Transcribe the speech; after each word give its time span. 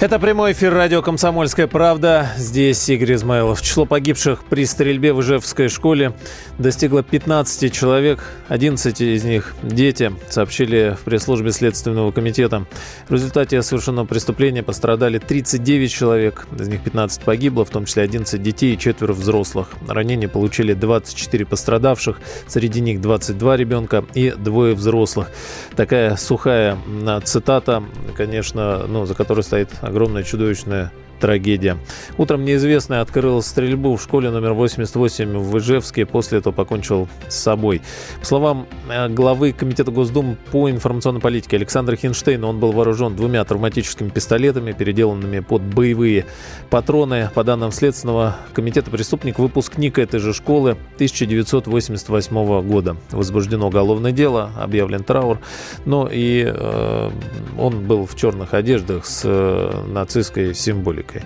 Это 0.00 0.18
прямой 0.18 0.52
эфир 0.52 0.72
радио 0.72 1.02
«Комсомольская 1.02 1.66
правда». 1.66 2.30
Здесь 2.38 2.88
Игорь 2.88 3.16
Измайлов. 3.16 3.60
Число 3.60 3.84
погибших 3.84 4.44
при 4.44 4.64
стрельбе 4.64 5.12
в 5.12 5.20
Ижевской 5.20 5.68
школе 5.68 6.14
достигло 6.58 7.02
15 7.02 7.70
человек. 7.70 8.24
11 8.48 8.98
из 8.98 9.24
них– 9.24 9.54
дети, 9.62 10.10
сообщили 10.30 10.96
в 10.98 11.04
пресс-службе 11.04 11.52
Следственного 11.52 12.12
комитета. 12.12 12.64
В 13.10 13.12
результате 13.12 13.60
совершенного 13.60 14.06
преступления 14.06 14.62
пострадали 14.62 15.18
39 15.18 15.92
человек. 15.92 16.46
Из 16.58 16.66
них 16.66 16.82
15 16.82 17.20
погибло, 17.20 17.66
в 17.66 17.70
том 17.70 17.84
числе 17.84 18.02
11 18.04 18.42
детей 18.42 18.76
и 18.76 18.78
четверо 18.78 19.12
взрослых. 19.12 19.68
Ранения 19.86 20.28
получили 20.28 20.72
24 20.72 21.44
пострадавших. 21.44 22.18
Среди 22.46 22.80
них 22.80 23.02
22 23.02 23.56
ребенка 23.58 24.02
и 24.14 24.30
двое 24.30 24.74
взрослых. 24.74 25.30
Такая 25.76 26.16
сухая 26.16 26.78
цитата, 27.24 27.84
конечно, 28.16 28.86
ну, 28.86 29.04
за 29.04 29.14
которой 29.14 29.42
стоит 29.42 29.68
огромная 29.90 30.22
чудовищная 30.22 30.92
трагедия. 31.20 31.76
Утром 32.18 32.44
неизвестный 32.44 33.00
открыл 33.00 33.42
стрельбу 33.42 33.96
в 33.96 34.02
школе 34.02 34.30
номер 34.30 34.54
88 34.54 35.38
в 35.38 35.58
Ижевске, 35.58 36.06
после 36.06 36.38
этого 36.38 36.52
покончил 36.52 37.08
с 37.28 37.36
собой. 37.36 37.82
По 38.18 38.26
словам 38.26 38.66
э, 38.88 39.08
главы 39.08 39.52
Комитета 39.52 39.90
Госдумы 39.90 40.36
по 40.50 40.70
информационной 40.70 41.20
политике 41.20 41.56
Александра 41.56 41.94
Хинштейна, 41.94 42.46
он 42.46 42.58
был 42.58 42.72
вооружен 42.72 43.14
двумя 43.14 43.44
травматическими 43.44 44.08
пистолетами, 44.08 44.72
переделанными 44.72 45.40
под 45.40 45.62
боевые 45.62 46.26
патроны. 46.70 47.30
По 47.34 47.44
данным 47.44 47.70
Следственного 47.70 48.36
комитета, 48.54 48.90
преступник 48.90 49.38
выпускник 49.38 49.98
этой 49.98 50.20
же 50.20 50.32
школы 50.32 50.72
1988 50.94 52.62
года. 52.62 52.96
Возбуждено 53.10 53.68
уголовное 53.68 54.12
дело, 54.12 54.50
объявлен 54.58 55.04
траур. 55.04 55.38
Ну 55.84 56.08
и 56.10 56.44
э, 56.46 57.10
он 57.58 57.86
был 57.86 58.06
в 58.06 58.16
черных 58.16 58.54
одеждах 58.54 59.04
с 59.04 59.22
э, 59.24 59.84
нацистской 59.86 60.54
символикой 60.54 61.09
политикой. 61.10 61.22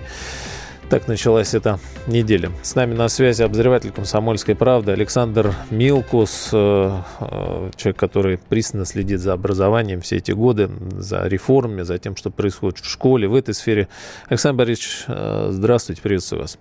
Так 0.90 1.08
началась 1.08 1.54
эта 1.54 1.78
неделя. 2.06 2.50
С 2.62 2.74
нами 2.74 2.94
на 2.94 3.08
связи 3.08 3.42
обозреватель 3.42 3.90
«Комсомольской 3.90 4.54
правды» 4.54 4.92
Александр 4.92 5.54
Милкус, 5.70 6.50
э, 6.52 6.90
э, 7.20 7.70
человек, 7.76 7.98
который 7.98 8.38
пристально 8.38 8.84
следит 8.84 9.20
за 9.20 9.32
образованием 9.32 10.02
все 10.02 10.18
эти 10.18 10.32
годы, 10.32 10.68
за 10.98 11.26
реформами, 11.26 11.82
за 11.82 11.98
тем, 11.98 12.16
что 12.16 12.30
происходит 12.30 12.80
в 12.80 12.90
школе, 12.90 13.26
в 13.26 13.34
этой 13.34 13.54
сфере. 13.54 13.88
Александр 14.28 14.58
Борисович, 14.58 15.04
э, 15.08 15.48
здравствуйте, 15.50 16.02
приветствую 16.02 16.42
вас. 16.42 16.58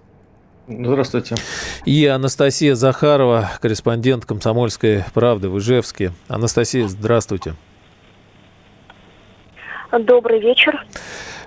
Здравствуйте. 0.69 1.35
И 1.83 2.05
Анастасия 2.05 2.75
Захарова, 2.75 3.51
корреспондент 3.61 4.25
«Комсомольской 4.25 5.03
правды» 5.13 5.49
в 5.49 5.59
Ижевске. 5.59 6.13
Анастасия, 6.29 6.87
здравствуйте. 6.87 7.55
Добрый 9.91 10.39
вечер. 10.39 10.81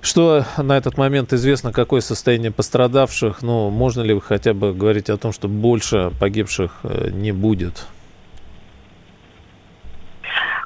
Что 0.06 0.44
на 0.56 0.76
этот 0.76 0.98
момент 0.98 1.32
известно, 1.32 1.72
какое 1.72 2.00
состояние 2.00 2.52
пострадавших? 2.52 3.42
Ну, 3.42 3.70
можно 3.70 4.02
ли 4.02 4.20
хотя 4.20 4.54
бы 4.54 4.72
говорить 4.72 5.10
о 5.10 5.16
том, 5.16 5.32
что 5.32 5.48
больше 5.48 6.12
погибших 6.20 6.78
э, 6.84 7.08
не 7.10 7.32
будет? 7.32 7.88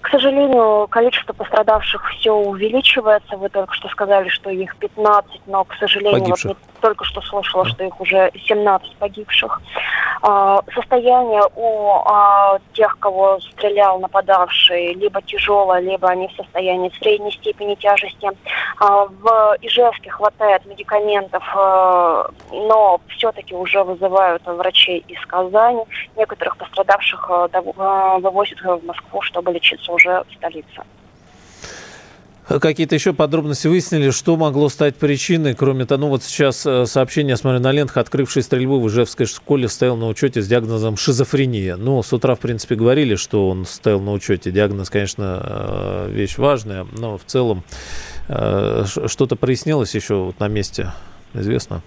К 0.02 0.11
сожалению, 0.11 0.86
количество 0.88 1.33
пострадавших 1.33 2.11
все 2.18 2.34
увеличивается. 2.34 3.38
Вы 3.38 3.48
только 3.48 3.72
что 3.72 3.88
сказали, 3.88 4.28
что 4.28 4.50
их 4.50 4.77
15, 4.77 5.41
но, 5.46 5.64
к 5.64 5.74
сожалению, 5.77 6.20
вот 6.20 6.38
я 6.44 6.55
только 6.81 7.05
что 7.05 7.20
слышала, 7.23 7.64
что 7.64 7.84
их 7.84 8.00
уже 8.00 8.31
17 8.47 8.97
погибших. 8.97 9.61
А, 10.23 10.62
состояние 10.75 11.42
у 11.56 11.92
а, 12.05 12.59
тех, 12.75 12.98
кого 12.98 13.41
стрелял 13.41 13.98
нападавший, 14.00 14.92
либо 14.95 15.23
тяжелое, 15.23 15.81
либо 15.81 16.08
они 16.08 16.28
в 16.28 16.33
состоянии 16.33 16.92
средней 16.98 17.33
степени 17.33 17.75
тяжести. 17.75 18.28
А, 18.78 19.06
в 19.06 19.56
Ижевске 19.62 20.11
хватает 20.11 20.67
медикаментов, 20.67 21.42
но 22.51 23.01
все-таки 23.08 23.55
уже 23.55 23.83
вызывают 23.83 24.45
врачей 24.47 25.05
из 25.08 25.20
Казани. 25.27 25.85
Некоторых 26.17 26.57
пострадавших 26.58 27.30
вывозят 28.20 28.61
в 28.61 28.85
Москву, 28.85 29.23
чтобы 29.23 29.52
лечиться 29.52 29.92
уже 29.92 30.24
в 30.29 30.35
столице. 30.35 30.83
Какие-то 32.58 32.96
еще 32.96 33.12
подробности 33.12 33.68
выяснили, 33.68 34.11
что 34.11 34.36
могло 34.36 34.68
стать 34.68 34.96
причиной, 34.96 35.55
кроме 35.55 35.86
того, 35.86 36.00
ну 36.00 36.08
вот 36.08 36.24
сейчас 36.24 36.66
э, 36.66 36.84
сообщение, 36.84 37.36
смотрю 37.36 37.61
на 37.61 37.70
лентах, 37.70 37.98
открывший 37.98 38.42
стрельбу 38.42 38.80
в 38.80 38.88
Ижевской 38.88 39.27
школе 39.27 39.68
стоял 39.68 39.96
на 39.96 40.08
учете 40.08 40.42
с 40.42 40.48
диагнозом 40.48 40.96
шизофрения. 40.96 41.77
Ну, 41.77 42.02
с 42.02 42.12
утра, 42.12 42.34
в 42.34 42.40
принципе, 42.40 42.74
говорили, 42.74 43.14
что 43.14 43.48
он 43.48 43.66
стоял 43.66 44.00
на 44.00 44.11
учете. 44.11 44.50
Диагноз, 44.50 44.90
конечно, 44.90 45.40
э, 45.44 46.11
вещь 46.11 46.38
важная, 46.38 46.88
но 46.98 47.18
в 47.18 47.24
целом 47.24 47.62
э, 48.27 48.84
что-то 49.06 49.36
прояснилось 49.36 49.94
еще 49.94 50.17
вот 50.17 50.40
на 50.40 50.48
месте, 50.48 50.90
известно? 51.34 51.82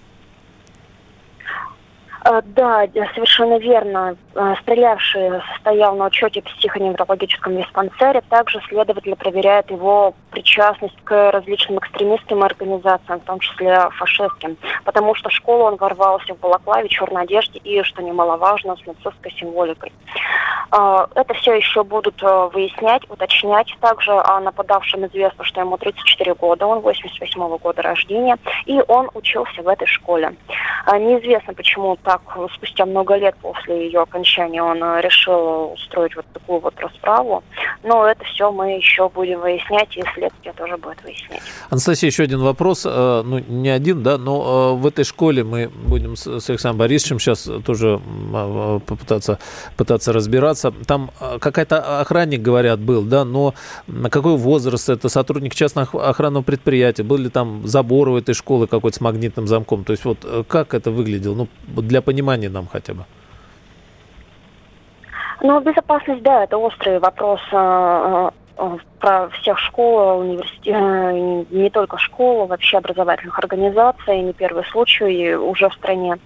Э, 2.26 2.42
да, 2.46 2.88
совершенно 3.14 3.58
верно. 3.58 4.16
Э, 4.36 4.56
стрелявший 4.62 5.42
состоял 5.54 5.96
на 5.96 6.06
учете 6.06 6.42
в 6.42 6.46
психоневрологическом 6.46 7.58
диспансере. 7.58 8.22
Также 8.30 8.62
следователь 8.70 9.16
проверяет 9.16 9.70
его 9.70 10.14
причастность 10.32 10.96
к 11.04 11.32
различным 11.32 11.80
экстремистским 11.80 12.42
организациям, 12.44 13.20
в 13.20 13.26
том 13.26 13.40
числе 13.40 13.90
фашистским. 13.98 14.58
Потому 14.86 15.16
что 15.16 15.30
в 15.30 15.34
школу 15.34 15.66
он 15.66 15.76
ворвался 15.76 16.34
в 16.34 16.40
балаклаве, 16.40 16.88
черной 16.88 17.24
одежде 17.24 17.60
и, 17.60 17.84
что 17.84 18.02
немаловажно, 18.02 18.78
с 18.78 18.86
нацистской 18.86 19.32
символикой. 19.32 19.92
Э, 20.72 21.08
это 21.16 21.34
все 21.34 21.56
еще 21.56 21.84
будут 21.84 22.22
выяснять, 22.22 23.04
уточнять. 23.10 23.76
Также 23.82 24.14
о 24.14 24.40
нападавшем 24.40 25.06
известно, 25.08 25.44
что 25.44 25.60
ему 25.60 25.78
34 25.78 26.36
года, 26.36 26.68
он 26.68 26.80
88 26.80 27.42
-го 27.42 27.60
года 27.60 27.82
рождения, 27.82 28.38
и 28.66 28.82
он 28.88 29.10
учился 29.14 29.62
в 29.62 29.68
этой 29.68 29.88
школе. 29.88 30.36
Неизвестно, 30.88 31.54
почему 31.54 31.98
так 31.98 32.13
так 32.14 32.52
спустя 32.56 32.86
много 32.86 33.16
лет 33.16 33.36
после 33.42 33.86
ее 33.86 34.02
окончания 34.02 34.62
он 34.62 34.84
э, 34.84 35.02
решил 35.02 35.74
устроить 35.74 36.16
вот 36.16 36.26
такую 36.34 36.60
вот 36.60 36.80
расправу. 36.80 37.44
Но 37.84 38.08
это 38.08 38.24
все 38.26 38.52
мы 38.52 38.74
еще 38.78 39.10
будем 39.10 39.42
выяснять, 39.42 39.98
и 39.98 40.04
следствие 40.14 40.54
тоже 40.54 40.78
будет 40.78 41.04
выяснять. 41.04 41.42
Анастасия, 41.70 42.10
еще 42.10 42.24
один 42.24 42.42
вопрос. 42.42 42.86
Э, 42.86 43.24
ну, 43.26 43.40
не 43.40 43.70
один, 43.70 44.04
да, 44.04 44.18
но 44.18 44.76
э, 44.76 44.82
в 44.82 44.86
этой 44.86 45.06
школе 45.06 45.44
мы 45.44 45.70
будем 45.70 46.16
с 46.16 46.50
Александром 46.50 46.78
Борисовичем 46.78 47.20
сейчас 47.20 47.50
тоже 47.66 48.00
попытаться 48.86 49.40
пытаться 49.76 50.14
разбираться. 50.14 50.72
Там 50.86 51.10
какая-то 51.40 52.02
охранник, 52.02 52.42
говорят, 52.42 52.80
был, 52.80 53.04
да, 53.04 53.26
но 53.26 53.56
на 53.88 54.10
какой 54.10 54.38
возраст 54.38 54.90
это 54.90 55.10
сотрудник 55.10 55.56
частного 55.56 56.10
охранного 56.10 56.44
предприятия? 56.44 57.04
Был 57.04 57.18
ли 57.18 57.30
там 57.30 57.66
забор 57.66 58.10
у 58.10 58.18
этой 58.18 58.36
школы 58.36 58.68
какой-то 58.68 58.98
с 58.98 59.02
магнитным 59.02 59.48
замком? 59.48 59.84
То 59.84 59.94
есть 59.94 60.06
вот 60.06 60.46
как 60.48 60.74
это 60.74 60.92
выглядело? 60.92 61.36
Ну, 61.36 61.48
для 61.82 62.03
понимания 62.04 62.50
нам 62.50 62.68
хотя 62.68 62.94
бы? 62.94 63.06
Ну, 65.42 65.60
безопасность, 65.60 66.24
да, 66.24 66.44
это 66.44 66.58
острый 66.58 67.00
вопрос 67.00 67.42
а, 67.52 68.30
а, 68.30 68.34
про 69.00 69.30
всех 69.30 69.60
школ, 69.60 70.20
университет, 70.20 70.76
э, 70.76 71.46
не 71.50 71.70
только 71.70 71.98
школ, 71.98 72.46
вообще 72.46 72.78
образовательных 72.78 73.38
организаций, 73.40 74.22
не 74.22 74.34
первый 74.34 74.64
случай 74.66 75.36
уже 75.36 75.70
в 75.70 75.74
стране. 75.74 76.18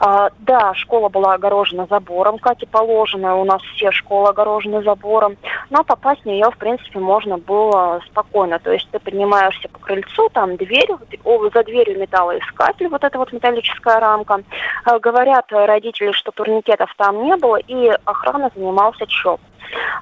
А, 0.00 0.30
да, 0.38 0.74
школа 0.74 1.08
была 1.08 1.34
огорожена 1.34 1.86
забором, 1.90 2.38
как 2.38 2.62
и 2.62 2.66
положено, 2.66 3.36
у 3.36 3.44
нас 3.44 3.60
все 3.74 3.90
школы 3.90 4.28
огорожены 4.28 4.82
забором, 4.82 5.36
но 5.70 5.84
попасть 5.84 6.22
в 6.22 6.26
нее, 6.26 6.50
в 6.50 6.56
принципе, 6.56 6.98
можно 6.98 7.38
было 7.38 8.00
спокойно. 8.06 8.58
То 8.58 8.72
есть 8.72 8.88
ты 8.90 8.98
поднимаешься 8.98 9.68
по 9.68 9.78
крыльцу, 9.78 10.28
там 10.32 10.56
дверь, 10.56 10.88
за 11.54 11.64
дверью 11.64 12.00
металлоискатель, 12.00 12.88
вот 12.88 13.04
эта 13.04 13.18
вот 13.18 13.32
металлическая 13.32 14.00
рамка. 14.00 14.42
А, 14.84 14.98
говорят 14.98 15.46
родители, 15.50 16.12
что 16.12 16.32
турникетов 16.32 16.94
там 16.96 17.24
не 17.24 17.36
было, 17.36 17.56
и 17.56 17.90
охрана 18.04 18.50
занимался 18.54 19.06
ЧОП. 19.06 19.40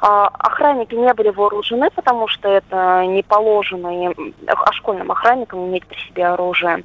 А, 0.01 0.29
охранники 0.29 0.95
не 0.95 1.13
были 1.15 1.29
вооружены, 1.31 1.91
потому 1.91 2.29
что 2.29 2.49
это 2.49 3.05
не 3.07 3.23
положено 3.23 4.13
а 4.47 4.73
школьным 4.73 5.11
охранникам 5.13 5.69
иметь 5.69 5.87
при 5.87 5.99
себе 5.99 6.27
оружие. 6.27 6.85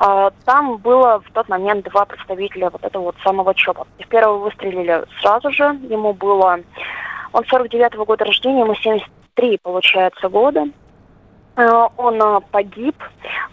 А, 0.00 0.30
там 0.44 0.76
было 0.78 1.20
в 1.20 1.32
тот 1.32 1.48
момент 1.48 1.84
два 1.86 2.04
представителя 2.04 2.70
вот 2.70 2.84
этого 2.84 3.04
вот 3.04 3.16
самого 3.22 3.54
ЧОПа. 3.54 3.86
Первого 4.08 4.38
выстрелили 4.38 5.04
сразу 5.20 5.50
же, 5.50 5.64
ему 5.88 6.12
было... 6.12 6.60
Он 7.32 7.42
49-го 7.42 8.04
года 8.04 8.24
рождения, 8.24 8.60
ему 8.60 8.74
73, 8.74 9.58
получается, 9.62 10.28
года. 10.28 10.66
Он 11.56 12.42
погиб. 12.50 12.96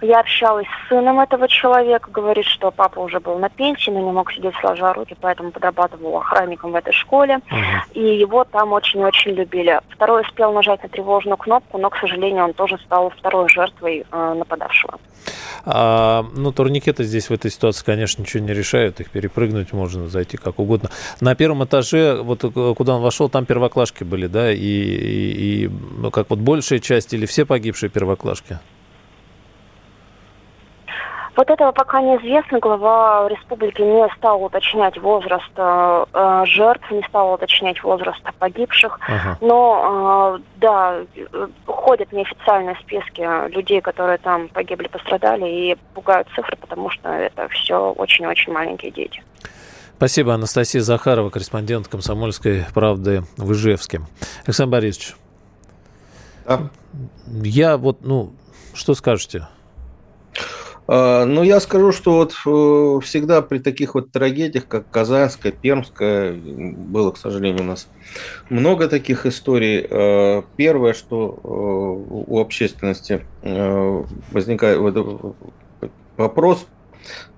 Я 0.01 0.19
общалась 0.19 0.67
с 0.67 0.89
сыном 0.89 1.21
этого 1.21 1.47
человека, 1.47 2.11
говорит, 2.11 2.45
что 2.45 2.69
папа 2.71 2.99
уже 2.99 3.21
был 3.21 3.39
на 3.39 3.49
пенсии, 3.49 3.89
но 3.89 4.01
не 4.01 4.11
мог 4.11 4.31
сидеть 4.33 4.55
сложа 4.59 4.93
руки, 4.93 5.15
поэтому 5.19 5.51
подрабатывал 5.51 6.17
охранником 6.17 6.73
в 6.73 6.75
этой 6.75 6.91
школе. 6.91 7.39
И 7.93 8.01
его 8.01 8.43
там 8.43 8.73
очень-очень 8.73 9.31
любили. 9.31 9.79
Второй 9.89 10.23
успел 10.23 10.51
нажать 10.51 10.83
на 10.83 10.89
тревожную 10.89 11.37
кнопку, 11.37 11.77
но, 11.77 11.89
к 11.89 11.97
сожалению, 11.97 12.43
он 12.45 12.53
тоже 12.53 12.77
стал 12.79 13.09
второй 13.11 13.47
жертвой 13.47 14.05
э, 14.11 14.33
нападавшего. 14.33 14.99
А, 15.65 16.25
ну, 16.35 16.51
турникеты 16.51 17.03
здесь 17.03 17.29
в 17.29 17.33
этой 17.33 17.49
ситуации, 17.49 17.85
конечно, 17.85 18.21
ничего 18.21 18.43
не 18.43 18.53
решают. 18.53 18.99
Их 18.99 19.09
перепрыгнуть 19.09 19.71
можно, 19.71 20.09
зайти 20.09 20.37
как 20.37 20.59
угодно. 20.59 20.89
На 21.21 21.35
первом 21.35 21.63
этаже, 21.63 22.21
вот 22.21 22.43
э, 22.43 22.73
куда 22.75 22.95
он 22.95 23.01
вошел, 23.01 23.29
там 23.29 23.45
первоклашки 23.45 24.03
были, 24.03 24.27
да? 24.27 24.51
И, 24.51 24.57
и, 24.57 25.65
и 25.65 25.71
ну, 25.97 26.11
как 26.11 26.29
вот 26.29 26.39
большая 26.39 26.79
часть 26.79 27.13
или 27.13 27.25
все 27.25 27.45
погибшие 27.45 27.89
первоклашки? 27.93 28.59
Вот 31.35 31.49
этого 31.49 31.71
пока 31.71 32.01
неизвестно. 32.01 32.59
Глава 32.59 33.27
республики 33.27 33.81
не 33.81 34.07
стал 34.17 34.43
уточнять 34.43 34.97
возраст 34.99 35.51
э, 35.55 36.05
э 36.13 36.43
жертв, 36.45 36.91
не 36.91 37.01
стал 37.03 37.33
уточнять 37.33 37.81
возраст 37.83 38.21
погибших. 38.37 38.99
Ага. 39.07 39.37
Но, 39.41 40.37
э, 40.37 40.41
да, 40.57 41.01
ходят 41.65 42.11
неофициальные 42.11 42.75
списки 42.81 43.49
людей, 43.49 43.81
которые 43.81 44.19
там 44.19 44.47
погибли, 44.49 44.87
пострадали, 44.87 45.49
и 45.49 45.77
пугают 45.95 46.27
цифры, 46.35 46.55
потому 46.55 46.91
что 46.91 47.09
это 47.09 47.49
все 47.49 47.91
очень-очень 47.91 48.53
маленькие 48.53 48.91
дети. 48.91 49.23
Спасибо, 49.97 50.33
Анастасия 50.33 50.81
Захарова, 50.81 51.29
корреспондент 51.29 51.87
«Комсомольской 51.87 52.65
правды» 52.73 53.23
в 53.37 53.53
Ижевске. 53.53 54.01
Александр 54.45 54.73
Борисович, 54.73 55.15
да. 56.45 56.69
я 57.43 57.77
вот, 57.77 58.05
ну, 58.05 58.33
что 58.73 58.93
скажете? 58.95 59.47
А, 60.85 61.25
ну, 61.25 61.43
я 61.43 61.59
скажу, 61.59 61.91
что 61.91 62.17
вот 62.17 62.33
э, 62.33 62.99
всегда 63.05 63.41
при 63.41 63.59
таких 63.59 63.95
вот 63.95 64.11
трагедиях, 64.11 64.67
как 64.67 64.89
Казанская, 64.89 65.51
Пермская, 65.53 66.33
было, 66.33 67.11
к 67.11 67.17
сожалению, 67.17 67.63
у 67.63 67.67
нас 67.67 67.87
много 68.49 68.87
таких 68.89 69.25
историй. 69.25 69.87
А, 69.89 70.43
первое, 70.57 70.93
что 70.93 71.39
э, 71.41 71.47
у 71.47 72.39
общественности 72.39 73.25
э, 73.43 74.03
возникает 74.31 74.79
вопрос, 76.17 76.67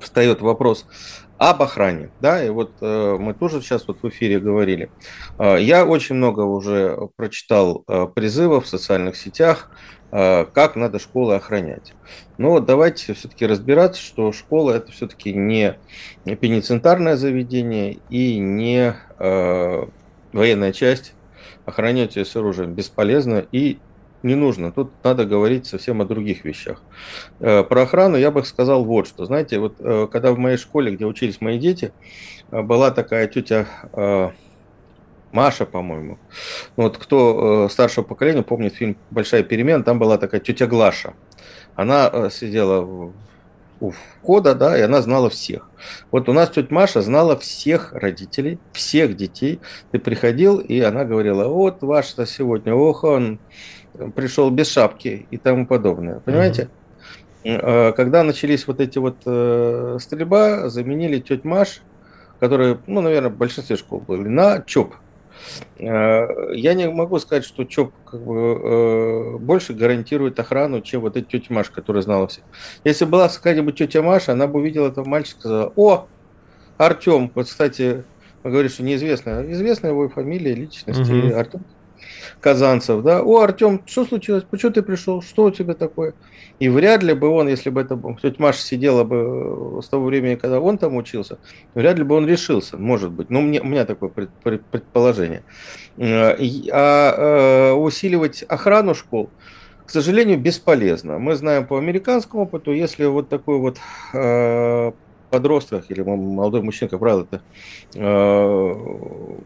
встает 0.00 0.40
вопрос 0.40 0.86
об 1.50 1.60
охране, 1.60 2.10
да, 2.20 2.44
и 2.44 2.50
вот 2.50 2.74
э, 2.80 3.16
мы 3.18 3.34
тоже 3.34 3.60
сейчас 3.60 3.88
вот 3.88 4.00
в 4.00 4.08
эфире 4.08 4.38
говорили. 4.38 4.92
Э, 5.40 5.56
я 5.58 5.84
очень 5.84 6.14
много 6.14 6.42
уже 6.42 6.96
прочитал 7.16 7.82
э, 7.88 8.06
призывов 8.14 8.66
в 8.66 8.68
социальных 8.68 9.16
сетях, 9.16 9.68
э, 10.12 10.44
как 10.44 10.76
надо 10.76 11.00
школы 11.00 11.34
охранять. 11.34 11.94
Но 12.38 12.60
давайте 12.60 13.12
все-таки 13.14 13.44
разбираться, 13.44 14.00
что 14.00 14.30
школа 14.30 14.70
это 14.70 14.92
все-таки 14.92 15.32
не 15.32 15.76
пеницентарное 16.24 17.16
заведение 17.16 17.98
и 18.08 18.38
не 18.38 18.94
э, 19.18 19.86
военная 20.32 20.72
часть. 20.72 21.14
Охранять 21.66 22.14
ее 22.14 22.24
с 22.24 22.36
оружием 22.36 22.74
бесполезно 22.74 23.44
и 23.50 23.78
не 24.22 24.34
нужно. 24.34 24.72
Тут 24.72 24.92
надо 25.02 25.24
говорить 25.24 25.66
совсем 25.66 26.00
о 26.00 26.04
других 26.04 26.44
вещах. 26.44 26.82
Э, 27.40 27.62
про 27.62 27.82
охрану 27.82 28.16
я 28.16 28.30
бы 28.30 28.44
сказал 28.44 28.84
вот 28.84 29.06
что. 29.06 29.24
Знаете, 29.24 29.58
вот 29.58 29.76
э, 29.78 30.08
когда 30.10 30.32
в 30.32 30.38
моей 30.38 30.56
школе, 30.56 30.92
где 30.92 31.04
учились 31.06 31.40
мои 31.40 31.58
дети, 31.58 31.92
э, 32.50 32.62
была 32.62 32.90
такая 32.90 33.26
тетя 33.26 33.66
Маша, 35.32 35.64
по-моему. 35.64 36.18
Вот 36.76 36.98
кто 36.98 37.66
старшего 37.70 38.04
поколения 38.04 38.42
помнит 38.42 38.74
фильм 38.74 38.98
«Большая 39.10 39.42
перемена», 39.42 39.82
там 39.82 39.98
была 39.98 40.18
такая 40.18 40.42
тетя 40.42 40.66
Глаша. 40.66 41.14
Она 41.74 42.28
сидела 42.28 43.12
у 43.80 43.90
входа, 43.90 44.54
да, 44.54 44.78
и 44.78 44.82
она 44.82 45.00
знала 45.00 45.30
всех. 45.30 45.70
Вот 46.10 46.28
у 46.28 46.34
нас 46.34 46.50
тетя 46.50 46.68
Маша 46.70 47.00
знала 47.00 47.38
всех 47.38 47.94
родителей, 47.94 48.58
всех 48.74 49.16
детей. 49.16 49.58
Ты 49.90 49.98
приходил, 49.98 50.58
и 50.58 50.78
она 50.80 51.06
говорила, 51.06 51.48
вот 51.48 51.80
ваш-то 51.80 52.26
сегодня, 52.26 52.74
ох, 52.74 53.02
он 53.02 53.40
пришел 54.14 54.50
без 54.50 54.70
шапки 54.70 55.26
и 55.30 55.36
тому 55.36 55.66
подобное. 55.66 56.20
Понимаете? 56.20 56.68
Mm-hmm. 57.44 57.92
Когда 57.94 58.22
начались 58.22 58.66
вот 58.68 58.80
эти 58.80 58.98
вот 58.98 59.16
э, 59.26 59.98
стрельба, 60.00 60.68
заменили 60.68 61.18
теть 61.18 61.44
Маш, 61.44 61.82
которые, 62.38 62.78
ну, 62.86 63.00
наверное, 63.00 63.30
в 63.30 63.36
большинстве 63.36 63.76
школ 63.76 64.00
были, 64.00 64.28
на 64.28 64.62
ЧОП. 64.62 64.94
Э, 65.78 66.54
я 66.54 66.74
не 66.74 66.88
могу 66.88 67.18
сказать, 67.18 67.44
что 67.44 67.64
ЧОП 67.64 67.92
как 68.04 68.20
бы, 68.20 68.36
э, 68.36 69.36
больше 69.38 69.74
гарантирует 69.74 70.38
охрану, 70.38 70.80
чем 70.82 71.00
вот 71.00 71.16
эта 71.16 71.28
тетя 71.28 71.52
Маша, 71.52 71.72
которая 71.72 72.02
знала 72.02 72.28
всех. 72.28 72.44
Если 72.84 73.04
была 73.04 73.28
какая-нибудь 73.28 73.76
тетя 73.76 74.02
Маша, 74.02 74.32
она 74.32 74.46
бы 74.46 74.60
увидела 74.60 74.88
этого 74.88 75.08
мальчика 75.08 75.36
и 75.36 75.40
сказала, 75.40 75.72
о, 75.74 76.06
Артем, 76.78 77.32
вот, 77.34 77.46
кстати, 77.46 78.04
говорит, 78.44 78.72
что 78.72 78.84
неизвестная, 78.84 79.50
известная 79.50 79.90
его 79.90 80.08
фамилия, 80.08 80.54
личность, 80.54 81.00
угу. 81.00 81.36
Артем 81.36 81.64
Казанцев, 82.40 83.02
да, 83.02 83.22
о, 83.22 83.40
Артем, 83.40 83.82
что 83.86 84.04
случилось, 84.04 84.44
почему 84.48 84.72
ты 84.72 84.82
пришел, 84.82 85.22
что 85.22 85.44
у 85.44 85.50
тебя 85.50 85.74
такое? 85.74 86.14
И 86.58 86.68
вряд 86.68 87.02
ли 87.02 87.14
бы 87.14 87.28
он, 87.28 87.48
если 87.48 87.70
бы 87.70 87.80
это 87.80 88.00
тетя 88.20 88.36
Маша 88.38 88.60
сидела 88.60 89.04
бы 89.04 89.80
с 89.82 89.88
того 89.88 90.04
времени, 90.06 90.36
когда 90.36 90.60
он 90.60 90.78
там 90.78 90.96
учился, 90.96 91.38
вряд 91.74 91.98
ли 91.98 92.04
бы 92.04 92.14
он 92.14 92.26
решился, 92.26 92.76
может 92.76 93.10
быть. 93.10 93.30
Ну, 93.30 93.40
мне, 93.40 93.60
у 93.60 93.66
меня 93.66 93.84
такое 93.84 94.10
предположение. 94.10 95.42
Э, 95.96 96.36
а 96.72 97.70
э, 97.70 97.72
усиливать 97.72 98.44
охрану 98.44 98.94
школ, 98.94 99.30
к 99.86 99.90
сожалению, 99.90 100.38
бесполезно. 100.38 101.18
Мы 101.18 101.34
знаем 101.34 101.66
по 101.66 101.78
американскому 101.78 102.44
опыту, 102.44 102.72
если 102.72 103.06
вот 103.06 103.28
такой 103.28 103.58
вот 103.58 103.78
э, 104.14 104.92
подростках 105.30 105.90
или 105.90 106.02
молодой 106.02 106.62
мужчина, 106.62 106.90
как 106.90 107.00
правило, 107.00 107.26
это 107.30 107.42
э, 107.94 108.74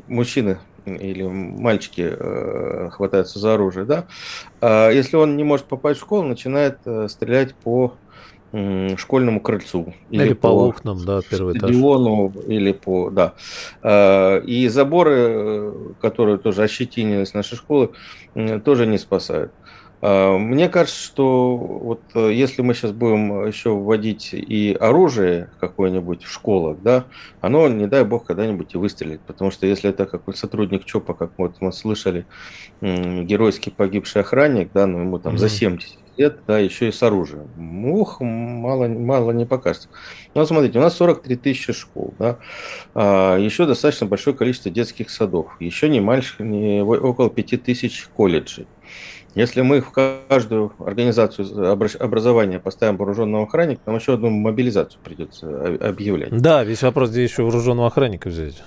мужчины 0.08 0.58
или 0.86 1.22
мальчики 1.22 2.14
э, 2.18 2.90
хватаются 2.92 3.38
за 3.38 3.54
оружие, 3.54 3.84
да, 3.84 4.06
э, 4.60 4.90
если 4.94 5.16
он 5.16 5.36
не 5.36 5.44
может 5.44 5.66
попасть 5.66 6.00
в 6.00 6.02
школу, 6.02 6.22
начинает 6.22 6.78
э, 6.84 7.08
стрелять 7.08 7.54
по 7.54 7.94
школьному 8.96 9.40
крыльцу. 9.40 9.92
Или, 10.10 10.26
или 10.26 10.32
по, 10.32 10.48
по 10.48 10.68
окнам, 10.68 11.04
да, 11.04 11.20
первый 11.28 11.58
стадиону, 11.58 12.30
этаж. 12.30 12.44
Или 12.46 12.72
по, 12.72 13.10
да. 13.10 13.34
Э, 13.82 14.40
и 14.40 14.68
заборы, 14.68 15.14
э, 15.16 15.72
которые 16.00 16.38
тоже 16.38 16.62
ощетинились 16.62 17.34
нашей 17.34 17.56
школы, 17.56 17.90
тоже 18.64 18.86
не 18.86 18.98
спасают. 18.98 19.52
А, 20.08 20.38
мне 20.38 20.68
кажется, 20.68 21.02
что 21.02 21.56
вот 21.56 22.00
э, 22.14 22.32
если 22.32 22.62
мы 22.62 22.74
сейчас 22.74 22.92
будем 22.92 23.44
еще 23.44 23.70
вводить 23.70 24.30
и 24.32 24.76
оружие 24.78 25.50
какое-нибудь 25.58 26.22
в 26.22 26.32
школах, 26.32 26.78
да, 26.80 27.06
оно, 27.40 27.66
не 27.66 27.88
дай 27.88 28.04
бог, 28.04 28.24
когда-нибудь 28.24 28.72
и 28.72 28.78
выстрелит. 28.78 29.20
Потому 29.22 29.50
что 29.50 29.66
если 29.66 29.90
это 29.90 30.06
какой-то 30.06 30.38
сотрудник 30.38 30.84
ЧОПа, 30.84 31.12
как 31.14 31.32
вот 31.38 31.56
мы 31.60 31.72
слышали, 31.72 32.24
геройский 32.80 33.72
погибший 33.72 34.20
охранник, 34.20 34.70
да, 34.72 34.86
ну 34.86 35.00
ему 35.00 35.18
там 35.18 35.34
mm-hmm. 35.34 35.38
за 35.38 35.48
70 35.48 35.98
лет, 36.16 36.38
да, 36.46 36.58
еще 36.58 36.88
и 36.88 36.92
с 36.92 37.02
оружием. 37.02 37.48
Ух, 37.90 38.20
мало, 38.20 38.86
мало 38.86 39.32
не 39.32 39.44
покажется. 39.44 39.88
Ну, 40.34 40.40
вот 40.40 40.48
смотрите, 40.48 40.78
у 40.78 40.82
нас 40.82 40.94
43 40.96 41.36
тысячи 41.36 41.72
школ, 41.72 42.14
да, 42.18 42.38
а, 42.94 43.36
еще 43.36 43.66
достаточно 43.66 44.06
большое 44.06 44.36
количество 44.36 44.70
детских 44.70 45.10
садов, 45.10 45.48
еще 45.60 45.88
не, 45.88 46.00
мальчик, 46.00 46.40
не 46.40 46.82
около 46.82 47.30
5 47.30 47.62
тысяч 47.62 48.08
колледжей. 48.16 48.66
Если 49.34 49.60
мы 49.60 49.82
в 49.82 49.90
каждую 49.90 50.72
организацию 50.78 51.70
образования 52.00 52.58
поставим 52.58 52.96
вооруженного 52.96 53.44
охранника, 53.44 53.82
нам 53.84 53.96
еще 53.96 54.14
одну 54.14 54.30
мобилизацию 54.30 54.98
придется 55.04 55.76
объявлять. 55.80 56.30
Да, 56.36 56.64
весь 56.64 56.82
вопрос, 56.82 57.10
где 57.10 57.22
еще 57.22 57.42
вооруженного 57.42 57.88
охранника 57.88 58.28
взять. 58.28 58.62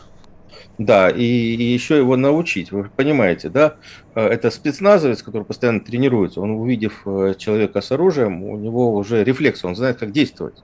Да, 0.79 1.09
и, 1.09 1.23
и 1.23 1.63
еще 1.63 1.97
его 1.97 2.15
научить. 2.15 2.71
Вы 2.71 2.89
понимаете, 2.95 3.49
да? 3.49 3.75
Э, 4.15 4.27
это 4.27 4.49
спецназовец, 4.49 5.21
который 5.23 5.43
постоянно 5.43 5.81
тренируется. 5.81 6.39
Он, 6.39 6.51
увидев 6.51 7.01
э, 7.05 7.33
человека 7.37 7.81
с 7.81 7.91
оружием, 7.91 8.43
у 8.43 8.57
него 8.57 8.95
уже 8.95 9.25
рефлекс, 9.25 9.65
он 9.65 9.75
знает, 9.75 9.97
как 9.97 10.11
действовать. 10.13 10.55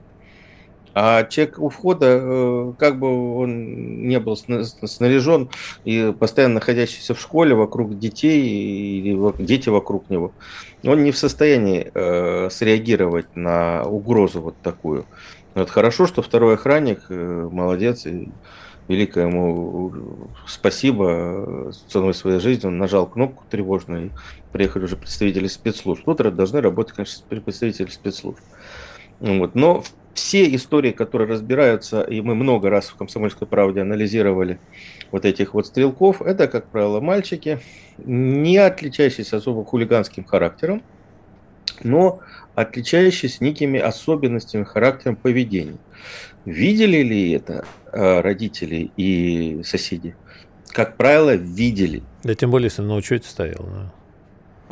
А 0.98 1.26
человек 1.26 1.60
у 1.60 1.68
входа, 1.68 2.06
э, 2.22 2.74
как 2.80 3.00
бы 3.00 3.38
он 3.38 4.08
не 4.08 4.18
был 4.18 4.38
снаряжен 4.38 5.50
и 5.84 6.16
постоянно 6.18 6.56
находящийся 6.56 7.14
в 7.14 7.20
школе 7.20 7.54
вокруг 7.54 8.00
детей 8.00 9.02
или 9.02 9.44
дети 9.44 9.68
вокруг 9.68 10.10
него, 10.10 10.32
он 10.86 11.04
не 11.04 11.12
в 11.12 11.18
состоянии 11.18 11.92
э, 11.94 12.50
среагировать 12.50 13.36
на 13.36 13.84
угрозу 13.84 14.40
вот 14.40 14.56
такую. 14.64 15.06
Вот 15.54 15.70
хорошо, 15.70 16.08
что 16.08 16.22
второй 16.22 16.54
охранник 16.54 17.02
э, 17.10 17.50
молодец 17.52 18.06
и 18.06 18.30
великое 18.88 19.28
ему 19.28 19.92
спасибо 20.48 21.74
ценой 21.90 22.14
своей 22.14 22.40
жизни. 22.40 22.68
Он 22.68 22.78
нажал 22.78 23.06
кнопку 23.06 23.44
тревожную, 23.50 24.08
и 24.08 24.12
приехали 24.54 24.86
уже 24.86 24.96
представители 24.96 25.48
спецслужб. 25.48 26.06
Тут 26.06 26.36
должны 26.38 26.62
работать, 26.62 26.96
конечно, 26.96 27.26
представители 27.28 27.90
спецслужб. 27.90 28.40
Вот. 29.20 29.56
Но 29.56 29.84
все 30.16 30.56
истории, 30.56 30.92
которые 30.92 31.30
разбираются, 31.30 32.02
и 32.02 32.22
мы 32.22 32.36
много 32.36 32.70
раз 32.70 32.88
в 32.88 32.96
«Комсомольской 32.96 33.48
правде» 33.48 33.82
анализировали 33.82 34.60
вот 35.12 35.26
этих 35.26 35.54
вот 35.54 35.68
стрелков, 35.68 36.22
это, 36.22 36.48
как 36.48 36.70
правило, 36.70 37.02
мальчики, 37.02 37.60
не 37.98 38.58
отличающиеся 38.58 39.38
особо 39.38 39.66
хулиганским 39.66 40.24
характером, 40.24 40.82
но 41.84 42.22
отличающиеся 42.56 43.44
некими 43.44 43.78
особенностями 43.78 44.64
характера 44.64 45.16
поведения. 45.22 45.78
Видели 46.46 47.04
ли 47.04 47.32
это 47.32 47.66
э, 47.92 48.22
родители 48.22 48.92
и 48.96 49.62
соседи? 49.64 50.16
Как 50.70 50.96
правило, 50.96 51.36
видели. 51.36 52.04
Да 52.24 52.34
тем 52.36 52.52
более, 52.52 52.68
если 52.68 52.84
на 52.84 52.96
учете 52.96 53.28
стоял. 53.28 53.66
Да. 53.66 53.94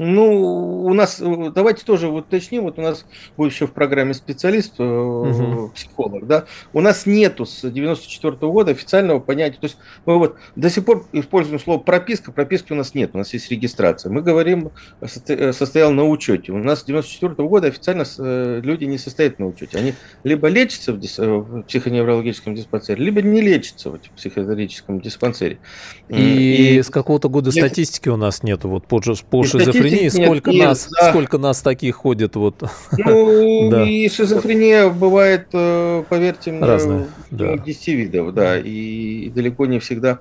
Ну, 0.03 0.83
у 0.83 0.93
нас, 0.93 1.21
давайте 1.21 1.85
тоже 1.85 2.07
вот 2.07 2.25
уточним, 2.27 2.63
вот 2.63 2.77
у 2.77 2.81
нас 2.81 3.05
будет 3.37 3.53
еще 3.53 3.67
в 3.67 3.71
программе 3.71 4.13
специалист, 4.13 4.79
угу. 4.79 5.71
психолог, 5.73 6.27
да, 6.27 6.45
у 6.73 6.81
нас 6.81 7.05
нету 7.05 7.45
с 7.45 7.69
94 7.69 8.33
-го 8.33 8.51
года 8.51 8.71
официального 8.71 9.19
понятия, 9.19 9.57
то 9.59 9.65
есть 9.65 9.77
мы 10.05 10.17
вот 10.19 10.37
до 10.55 10.69
сих 10.69 10.83
пор 10.83 11.05
используем 11.13 11.59
слово 11.59 11.79
прописка, 11.79 12.31
прописки 12.31 12.73
у 12.73 12.75
нас 12.75 12.93
нет, 12.93 13.11
у 13.13 13.17
нас 13.17 13.33
есть 13.33 13.49
регистрация. 13.49 14.11
Мы 14.11 14.21
говорим, 14.21 14.71
состоял 15.05 15.91
на 15.91 16.03
учете. 16.03 16.51
У 16.51 16.57
нас 16.57 16.81
с 16.81 16.83
94 16.83 17.33
-го 17.33 17.47
года 17.47 17.67
официально 17.67 18.03
э, 18.17 18.61
люди 18.63 18.85
не 18.85 18.97
состоят 18.97 19.39
на 19.39 19.47
учете. 19.47 19.77
Они 19.77 19.93
либо 20.23 20.47
лечатся 20.49 20.93
в, 20.93 20.99
дис... 20.99 21.17
в 21.17 21.63
психоневрологическом 21.63 22.55
диспансере, 22.55 23.03
либо 23.03 23.21
не 23.21 23.41
лечатся 23.41 23.91
в 23.91 23.99
психиатрическом 24.15 24.99
диспансере. 24.99 25.59
И, 26.09 26.77
и... 26.77 26.81
с 26.81 26.89
какого-то 26.89 27.29
года 27.29 27.51
статистики 27.51 28.09
у 28.09 28.17
нас 28.17 28.43
нету, 28.43 28.69
вот 28.69 28.87
по, 28.87 29.01
по 29.29 29.43
шизофрении 29.43 29.92
шизофрении, 29.95 30.25
сколько, 30.25 30.51
нет, 30.51 30.67
нас, 30.67 30.89
да. 30.99 31.09
сколько 31.09 31.37
нас 31.37 31.61
таких 31.61 31.95
ходит? 31.95 32.35
Вот. 32.35 32.63
Ну, 32.97 33.69
да. 33.71 33.83
и 33.83 34.09
шизофрения 34.09 34.89
бывает, 34.89 35.47
э, 35.53 36.03
поверьте 36.09 36.51
мне, 36.51 36.65
Разная, 36.65 37.07
да. 37.31 37.57
10 37.57 37.87
видов, 37.89 38.33
да, 38.33 38.57
и 38.57 39.29
далеко 39.29 39.65
не 39.65 39.79
всегда 39.79 40.19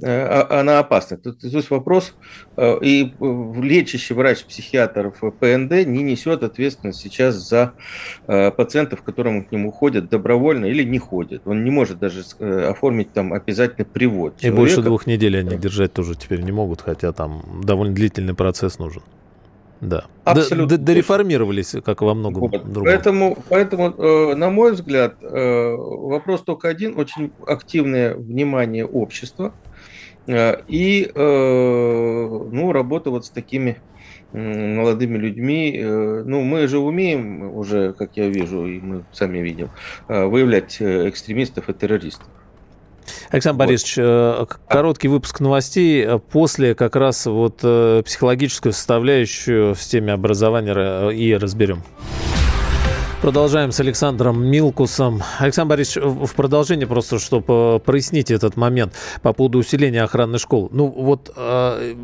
э, 0.00 0.06
а, 0.06 0.60
она 0.60 0.78
опасна. 0.78 1.16
Тут, 1.16 1.40
тут 1.40 1.70
вопрос, 1.70 2.14
и 2.58 3.12
лечащий 3.20 4.14
врач-психиатр 4.14 5.12
в 5.20 5.30
ПНД 5.30 5.86
не 5.86 6.02
несет 6.02 6.42
ответственность 6.42 7.00
сейчас 7.00 7.36
за 7.36 7.72
пациентов, 8.26 9.02
которым 9.02 9.44
к 9.44 9.52
нему 9.52 9.70
ходят 9.70 10.08
добровольно 10.08 10.66
или 10.66 10.82
не 10.82 10.98
ходят. 10.98 11.42
Он 11.46 11.62
не 11.62 11.70
может 11.70 11.98
даже 11.98 12.22
оформить 12.40 13.12
там 13.12 13.32
обязательный 13.32 13.84
привод. 13.84 14.34
И 14.38 14.42
человека. 14.42 14.56
больше 14.56 14.82
двух 14.82 15.06
недель 15.06 15.38
они 15.38 15.56
держать 15.56 15.92
тоже 15.92 16.14
теперь 16.16 16.40
не 16.40 16.52
могут, 16.52 16.80
хотя 16.80 17.12
там 17.12 17.42
довольно 17.62 17.94
длительный 17.94 18.34
процесс 18.34 18.78
нужен. 18.78 19.02
Да. 19.80 20.04
Абсолютно. 20.24 20.76
Дореформировались, 20.76 21.74
как 21.84 22.02
во 22.02 22.14
многом 22.14 22.40
вот. 22.40 22.72
другом. 22.72 22.84
Поэтому, 22.84 23.38
поэтому 23.48 23.94
э, 23.96 24.34
на 24.34 24.50
мой 24.50 24.72
взгляд, 24.72 25.14
э, 25.22 25.74
вопрос 25.76 26.42
только 26.42 26.68
один. 26.68 26.98
Очень 26.98 27.30
активное 27.46 28.14
внимание 28.14 28.84
общества 28.84 29.52
э, 29.64 29.67
и 30.28 31.10
ну, 31.14 32.72
работа 32.72 33.10
вот 33.10 33.26
с 33.26 33.30
такими 33.30 33.78
молодыми 34.32 35.16
людьми. 35.16 35.80
Ну, 35.82 36.42
мы 36.42 36.68
же 36.68 36.78
умеем 36.78 37.54
уже, 37.56 37.94
как 37.94 38.16
я 38.16 38.28
вижу, 38.28 38.66
и 38.66 38.78
мы 38.78 39.04
сами 39.12 39.38
видим, 39.38 39.70
выявлять 40.06 40.76
экстремистов 40.80 41.70
и 41.70 41.72
террористов. 41.72 42.28
Александр 43.30 43.58
вот. 43.58 43.66
Борисович, 43.66 43.94
э, 43.98 44.46
короткий 44.68 45.08
выпуск 45.08 45.40
новостей. 45.40 46.06
После 46.30 46.74
как 46.74 46.96
раз 46.96 47.26
вот 47.26 47.60
э, 47.62 48.02
психологическую 48.04 48.72
составляющую 48.72 49.74
в 49.74 49.80
теме 49.80 50.12
образования 50.12 51.10
и 51.10 51.34
разберем. 51.34 51.82
Продолжаем 53.20 53.72
с 53.72 53.80
Александром 53.80 54.46
Милкусом. 54.46 55.24
Александр 55.40 55.70
Борисович, 55.70 56.04
в 56.04 56.34
продолжение 56.34 56.86
просто, 56.86 57.18
чтобы 57.18 57.82
прояснить 57.84 58.30
этот 58.30 58.56
момент 58.56 58.94
по 59.22 59.32
поводу 59.32 59.58
усиления 59.58 60.04
охраны 60.04 60.38
школ. 60.38 60.68
Ну 60.70 60.86
вот 60.86 61.32
э, 61.34 61.94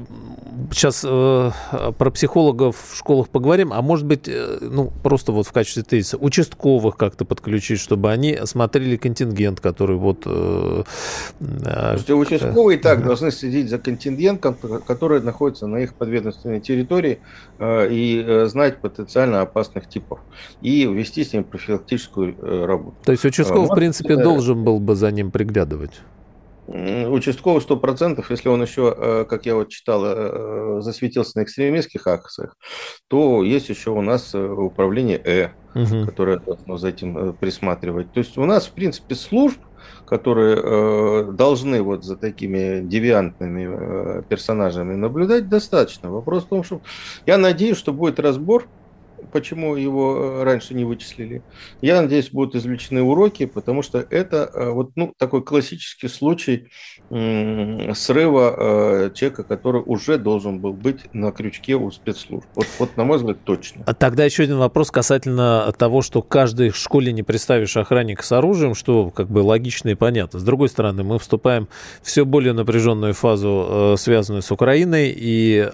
сейчас 0.73 1.04
э, 1.06 1.50
про 1.97 2.11
психологов 2.11 2.76
в 2.90 2.99
школах 2.99 3.28
поговорим, 3.28 3.73
а 3.73 3.80
может 3.80 4.06
быть, 4.06 4.26
э, 4.26 4.59
ну 4.61 4.92
просто 5.04 5.30
вот 5.30 5.47
в 5.47 5.52
качестве 5.52 5.85
тезиса, 5.85 6.16
участковых 6.16 6.97
как-то 6.97 7.25
подключить, 7.25 7.78
чтобы 7.78 8.11
они 8.11 8.37
смотрели 8.44 8.97
контингент, 8.97 9.61
который 9.61 9.97
вот... 9.97 10.25
Слушайте, 10.25 12.14
участковые 12.14 12.78
и 12.78 12.83
так 12.83 13.04
должны 13.04 13.30
следить 13.30 13.71
за 13.71 13.78
контингентом, 13.78 14.56
который 14.85 15.21
находится 15.23 15.68
на 15.68 15.76
их 15.76 15.94
подведомственной 15.94 16.61
территории 16.61 17.21
и 17.62 18.44
знать 18.47 18.78
потенциально 18.78 19.42
опасных 19.42 19.88
типов. 19.88 20.18
И 20.61 21.04
вести 21.05 21.25
с 21.25 21.33
ним 21.33 21.45
профилактическую 21.45 22.35
э, 22.37 22.65
работу. 22.65 22.97
То 23.05 23.13
есть 23.13 23.25
участковый, 23.25 23.69
в 23.69 23.75
принципе, 23.75 24.17
должен 24.17 24.65
был 24.65 24.81
бы 24.81 24.97
за 24.97 25.11
ним 25.11 25.31
приглядывать? 25.31 26.01
Участковый 26.67 27.61
сто 27.61 27.77
процентов, 27.77 28.31
если 28.31 28.49
он 28.49 28.63
еще, 28.63 28.95
э, 28.97 29.25
как 29.29 29.45
я 29.45 29.55
вот 29.55 29.69
читал, 29.69 30.03
э, 30.07 30.81
засветился 30.81 31.39
на 31.39 31.43
экстремистских 31.45 32.07
акциях, 32.07 32.57
то 33.09 33.43
есть 33.43 33.69
еще 33.69 33.91
у 33.91 34.01
нас 34.01 34.35
управление 34.35 35.19
Э, 35.19 35.51
угу. 35.75 36.07
которое 36.07 36.39
должно 36.39 36.77
за 36.79 36.89
этим 36.89 37.35
присматривать. 37.35 38.13
То 38.13 38.19
есть 38.19 38.39
у 38.39 38.45
нас, 38.47 38.67
в 38.67 38.71
принципе, 38.71 39.15
служб, 39.15 39.59
которые 40.07 41.33
должны 41.33 41.83
вот 41.83 42.05
за 42.05 42.17
такими 42.17 42.81
девиантными 42.81 44.23
персонажами 44.23 44.95
наблюдать, 44.95 45.49
достаточно. 45.49 46.11
Вопрос 46.11 46.45
в 46.45 46.49
том, 46.49 46.63
что 46.63 46.81
я 47.27 47.39
надеюсь, 47.39 47.77
что 47.77 47.93
будет 47.93 48.21
разбор 48.21 48.69
почему 49.35 49.75
его 49.75 50.17
э, 50.17 50.45
раньше 50.45 50.75
не 50.75 50.85
вычислили. 50.85 51.43
Я 51.83 52.00
надеюсь, 52.00 52.31
будут 52.31 52.55
извлечены 52.55 53.03
уроки, 53.03 53.47
потому 53.47 53.83
что 53.83 53.99
это 53.99 54.49
э, 54.55 54.71
вот 54.71 54.93
ну, 54.95 55.12
такой 55.19 55.43
классический 55.43 56.07
случай 56.07 56.69
срыва 57.11 58.55
э, 58.57 59.11
человека, 59.12 59.43
который 59.43 59.83
уже 59.85 60.19
должен 60.19 60.61
был 60.61 60.73
быть 60.73 61.12
на 61.12 61.33
крючке 61.33 61.75
у 61.75 61.91
спецслужб. 61.91 62.47
Вот, 62.55 62.67
вот 62.79 62.97
на 62.97 63.03
мой 63.03 63.19
взгляд, 63.19 63.38
точно. 63.43 63.83
А 63.87 63.95
тогда 63.95 64.25
еще 64.25 64.45
один 64.45 64.59
вопрос 64.59 64.93
касательно 64.93 65.73
того, 65.76 66.03
что 66.03 66.23
каждой 66.23 66.71
школе 66.71 67.12
не 67.12 67.25
представишь 67.25 67.76
охранника 67.76 68.23
с 68.23 68.31
оружием, 68.31 68.76
что 68.76 69.11
как 69.11 69.29
бы 69.29 69.41
логично 69.41 69.88
и 69.88 69.95
понятно. 69.95 70.38
С 70.38 70.45
другой 70.45 70.69
стороны, 70.69 71.03
мы 71.03 71.19
вступаем 71.19 71.67
в 72.03 72.07
все 72.07 72.25
более 72.25 72.53
напряженную 72.53 73.14
фазу, 73.14 73.97
связанную 73.99 74.43
с 74.43 74.53
Украиной, 74.53 75.12
и 75.17 75.69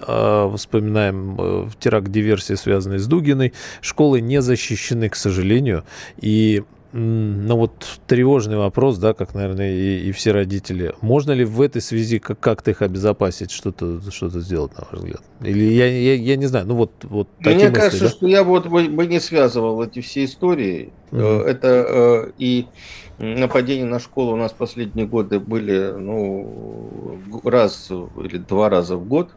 вспоминаем 0.55 1.69
теракт 1.79 2.07
диверсии, 2.07 2.55
связанный 2.55 2.97
с 2.97 3.05
Дугиной, 3.05 3.50
Школы 3.81 4.21
не 4.21 4.41
защищены, 4.41 5.09
к 5.09 5.15
сожалению. 5.15 5.83
И 6.17 6.63
ну 6.93 7.55
вот 7.55 7.99
тревожный 8.05 8.57
вопрос, 8.57 8.97
да, 8.97 9.13
как, 9.13 9.33
наверное, 9.33 9.71
и, 9.71 10.09
и 10.09 10.11
все 10.11 10.31
родители. 10.31 10.93
Можно 11.01 11.31
ли 11.31 11.45
в 11.45 11.61
этой 11.61 11.81
связи 11.81 12.19
как- 12.19 12.39
как-то 12.39 12.71
их 12.71 12.81
обезопасить, 12.81 13.51
что-то 13.51 14.01
что 14.11 14.29
сделать, 14.29 14.73
на 14.77 14.85
ваш 14.91 14.99
взгляд? 14.99 15.21
Или 15.41 15.71
я, 15.71 15.87
я, 15.87 16.15
я 16.15 16.35
не 16.35 16.47
знаю, 16.47 16.65
ну 16.67 16.75
вот, 16.75 16.91
вот 17.03 17.29
такие 17.37 17.55
Мне 17.55 17.69
мысли, 17.69 17.79
кажется, 17.79 18.03
да? 18.05 18.09
что 18.09 18.27
я 18.27 18.43
вот 18.43 18.67
бы, 18.67 18.89
бы 18.89 19.07
не 19.07 19.21
связывал 19.21 19.81
эти 19.81 20.01
все 20.01 20.25
истории. 20.25 20.91
Mm-hmm. 21.11 21.43
Это 21.43 21.85
э, 21.87 22.31
и 22.37 22.67
нападения 23.19 23.85
на 23.85 23.99
школу 23.99 24.33
у 24.33 24.37
нас 24.37 24.51
последние 24.51 25.07
годы 25.07 25.39
были, 25.39 25.93
ну, 25.97 27.19
раз 27.43 27.89
или 27.89 28.37
два 28.37 28.69
раза 28.69 28.97
в 28.97 29.07
год 29.07 29.29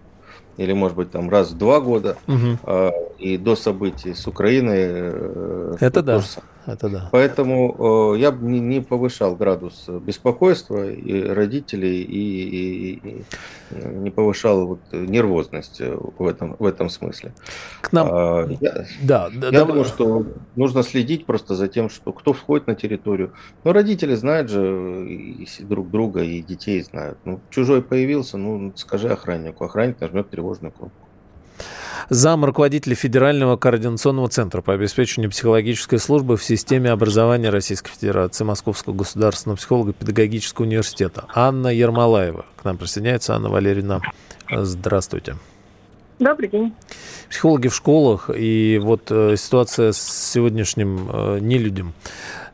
или, 0.57 0.73
может 0.73 0.97
быть, 0.97 1.11
там 1.11 1.31
раз 1.31 1.51
в 1.51 1.59
два 1.59 1.81
года, 1.81 2.17
угу. 2.27 2.93
и 3.19 3.37
до 3.37 3.57
событий 3.57 4.15
с 4.15 4.27
Украиной. 4.27 4.79
Э, 4.79 5.77
это 5.81 6.03
да. 6.03 6.23
Это 6.67 6.89
да. 6.89 7.09
Поэтому 7.13 8.15
э, 8.15 8.19
я 8.19 8.33
бы 8.33 8.47
не, 8.47 8.61
не 8.61 8.81
повышал 8.81 9.37
градус 9.37 9.87
беспокойства 9.89 10.91
и 10.91 11.23
родителей, 11.23 12.03
и, 12.03 12.43
и, 12.43 13.09
и 13.09 13.25
не 13.71 14.11
повышал 14.11 14.67
вот 14.67 14.81
нервозность 14.93 15.81
в 15.81 16.27
этом, 16.27 16.57
в 16.59 16.65
этом 16.65 16.89
смысле. 16.89 17.35
К 17.81 17.93
нам... 17.93 18.09
А, 18.11 18.49
я 18.61 18.87
да, 19.03 19.31
я 19.33 19.51
да, 19.51 19.65
думаю, 19.65 19.85
да. 19.85 19.89
что 19.89 20.27
нужно 20.57 20.83
следить 20.83 21.27
просто 21.27 21.55
за 21.55 21.69
тем, 21.69 21.91
что 21.91 22.13
кто 22.13 22.33
входит 22.33 22.67
на 22.67 22.75
территорию. 22.75 23.33
Но 23.65 23.73
родители 23.73 24.15
знают 24.15 24.51
же 24.51 25.07
и 25.07 25.47
друг 25.61 25.91
друга, 25.91 26.23
и 26.23 26.43
детей 26.43 26.81
знают. 26.83 27.19
Ну, 27.25 27.41
чужой 27.51 27.83
появился, 27.83 28.37
ну, 28.39 28.73
скажи 28.77 29.09
охраннику. 29.09 29.65
Охранник 29.65 30.01
нажмет 30.01 30.31
тревожную 30.31 30.73
кнопку 30.73 31.04
зам 32.09 32.45
руководителя 32.45 32.95
Федерального 32.95 33.57
координационного 33.57 34.29
центра 34.29 34.61
по 34.61 34.73
обеспечению 34.73 35.31
психологической 35.31 35.99
службы 35.99 36.37
в 36.37 36.45
системе 36.45 36.91
образования 36.91 37.51
Российской 37.51 37.91
Федерации 37.91 38.45
Московского 38.45 38.95
государственного 38.95 39.57
психолого-педагогического 39.57 40.65
университета 40.65 41.25
Анна 41.35 41.69
Ермолаева. 41.69 42.45
К 42.57 42.65
нам 42.65 42.77
присоединяется 42.77 43.35
Анна 43.35 43.49
Валерьевна. 43.49 44.01
Здравствуйте. 44.51 45.37
Добрый 46.19 46.49
день. 46.49 46.73
Психологи 47.29 47.69
в 47.69 47.75
школах 47.75 48.31
и 48.35 48.79
вот 48.81 49.11
э, 49.11 49.35
ситуация 49.37 49.93
с 49.93 49.99
сегодняшним 50.33 51.11
э, 51.13 51.39
нелюдем. 51.41 51.93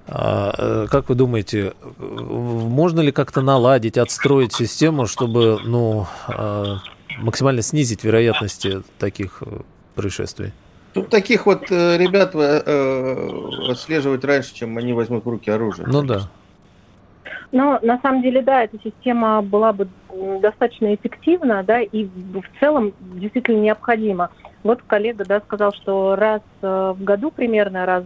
А, 0.07 0.53
э, 0.57 0.87
как 0.91 1.09
вы 1.09 1.15
думаете, 1.15 1.75
можно 1.99 3.01
ли 3.01 3.13
как-то 3.13 3.43
наладить, 3.43 3.99
отстроить 3.99 4.55
систему, 4.55 5.07
чтобы 5.07 5.61
ну, 5.65 6.07
э, 6.29 6.77
максимально 7.21 7.63
снизить 7.63 8.05
вероятности 8.05 8.83
таких 8.99 9.43
э, 9.43 9.61
происшествий? 9.95 10.53
Тут 10.93 11.09
таких 11.09 11.47
вот 11.47 11.71
э, 11.71 11.97
ребят 11.97 12.35
э, 12.35 13.71
отслеживать 13.71 14.25
раньше, 14.25 14.55
чем 14.55 14.77
они 14.77 14.93
возьмут 14.93 15.25
в 15.25 15.29
руки 15.29 15.51
оружие. 15.51 15.87
Ну 15.89 16.03
да. 16.03 16.29
Но 17.53 17.79
на 17.83 18.01
самом 18.01 18.23
деле, 18.23 18.43
да, 18.43 18.63
эта 18.65 18.79
система 18.83 19.43
была 19.43 19.73
бы 19.73 19.89
достаточно 20.41 20.95
эффективна, 20.95 21.65
да, 21.65 21.81
и 21.81 22.05
в 22.05 22.45
целом 22.61 22.93
действительно 23.15 23.61
необходима. 23.61 24.31
Вот 24.63 24.83
коллега 24.87 25.25
да, 25.25 25.41
сказал, 25.41 25.73
что 25.73 26.15
раз 26.15 26.43
в 26.61 26.97
году 27.01 27.33
примерно, 27.33 27.87
раз 27.87 28.05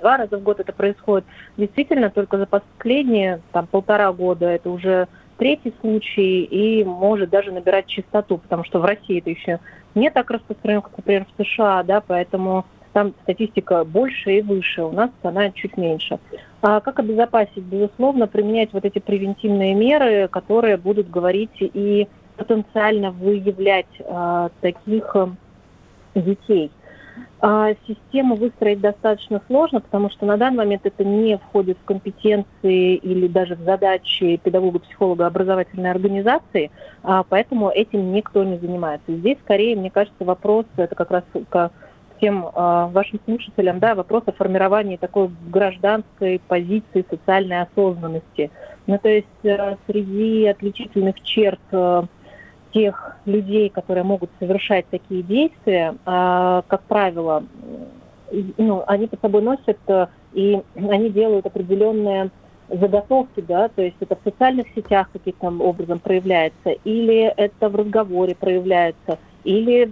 два 0.00 0.16
раза 0.16 0.38
в 0.38 0.42
год 0.42 0.60
это 0.60 0.72
происходит. 0.72 1.24
Действительно, 1.56 2.10
только 2.10 2.38
за 2.38 2.46
последние 2.46 3.40
там, 3.52 3.66
полтора 3.66 4.12
года 4.12 4.46
это 4.46 4.70
уже 4.70 5.08
третий 5.40 5.72
случай 5.80 6.44
и 6.44 6.84
может 6.84 7.30
даже 7.30 7.50
набирать 7.50 7.86
частоту, 7.86 8.36
потому 8.36 8.62
что 8.62 8.78
в 8.78 8.84
России 8.84 9.20
это 9.20 9.30
еще 9.30 9.58
не 9.94 10.10
так 10.10 10.30
распространено, 10.30 10.82
как, 10.82 10.98
например, 10.98 11.24
в 11.24 11.42
США, 11.42 11.82
да, 11.82 12.02
поэтому 12.06 12.66
там 12.92 13.14
статистика 13.22 13.84
больше 13.84 14.38
и 14.38 14.42
выше, 14.42 14.82
у 14.82 14.92
нас 14.92 15.10
она 15.22 15.50
чуть 15.52 15.78
меньше. 15.78 16.18
А 16.60 16.80
как 16.80 16.98
обезопасить? 16.98 17.64
Безусловно, 17.64 18.26
применять 18.26 18.74
вот 18.74 18.84
эти 18.84 18.98
превентивные 18.98 19.74
меры, 19.74 20.28
которые 20.28 20.76
будут 20.76 21.08
говорить 21.08 21.56
и 21.58 22.06
потенциально 22.36 23.10
выявлять 23.10 23.86
а, 24.06 24.50
таких 24.60 25.16
а, 25.16 25.30
детей. 26.14 26.70
А 27.40 27.70
систему 27.88 28.34
выстроить 28.34 28.80
достаточно 28.80 29.40
сложно, 29.46 29.80
потому 29.80 30.10
что 30.10 30.26
на 30.26 30.36
данный 30.36 30.58
момент 30.58 30.82
это 30.84 31.04
не 31.04 31.38
входит 31.38 31.78
в 31.78 31.84
компетенции 31.86 32.96
или 32.96 33.28
даже 33.28 33.54
в 33.54 33.60
задачи 33.60 34.38
педагога, 34.42 34.80
психолога 34.80 35.26
образовательной 35.26 35.90
организации, 35.90 36.70
а 37.02 37.22
поэтому 37.22 37.70
этим 37.70 38.12
никто 38.12 38.44
не 38.44 38.58
занимается. 38.58 39.16
Здесь 39.16 39.38
скорее, 39.42 39.74
мне 39.74 39.90
кажется, 39.90 40.24
вопрос, 40.24 40.66
это 40.76 40.94
как 40.94 41.10
раз 41.10 41.24
к 41.48 41.70
всем 42.18 42.46
а, 42.52 42.88
вашим 42.88 43.18
слушателям, 43.24 43.78
да, 43.78 43.94
вопрос 43.94 44.24
о 44.26 44.32
формировании 44.32 44.98
такой 44.98 45.30
гражданской 45.48 46.40
позиции 46.46 47.06
социальной 47.08 47.62
осознанности. 47.62 48.50
Ну, 48.86 48.98
то 48.98 49.08
есть 49.08 49.26
э, 49.44 49.76
среди 49.86 50.46
отличительных 50.46 51.20
черт 51.22 51.60
э, 51.70 52.02
тех 52.72 53.16
людей, 53.24 53.68
которые 53.68 54.04
могут 54.04 54.30
совершать 54.38 54.86
такие 54.90 55.22
действия, 55.22 55.94
а, 56.04 56.62
как 56.68 56.82
правило, 56.82 57.44
ну, 58.58 58.84
они 58.86 59.06
под 59.06 59.20
собой 59.20 59.42
носят 59.42 59.78
э, 59.88 60.06
и 60.32 60.62
они 60.76 61.10
делают 61.10 61.46
определенные 61.46 62.30
заготовки, 62.68 63.40
да, 63.40 63.68
то 63.68 63.82
есть 63.82 63.96
это 64.00 64.14
в 64.14 64.20
социальных 64.22 64.66
сетях 64.74 65.10
каким-то 65.12 65.48
образом 65.48 65.98
проявляется, 65.98 66.70
или 66.84 67.32
это 67.36 67.68
в 67.68 67.74
разговоре 67.74 68.36
проявляется, 68.36 69.18
или 69.42 69.90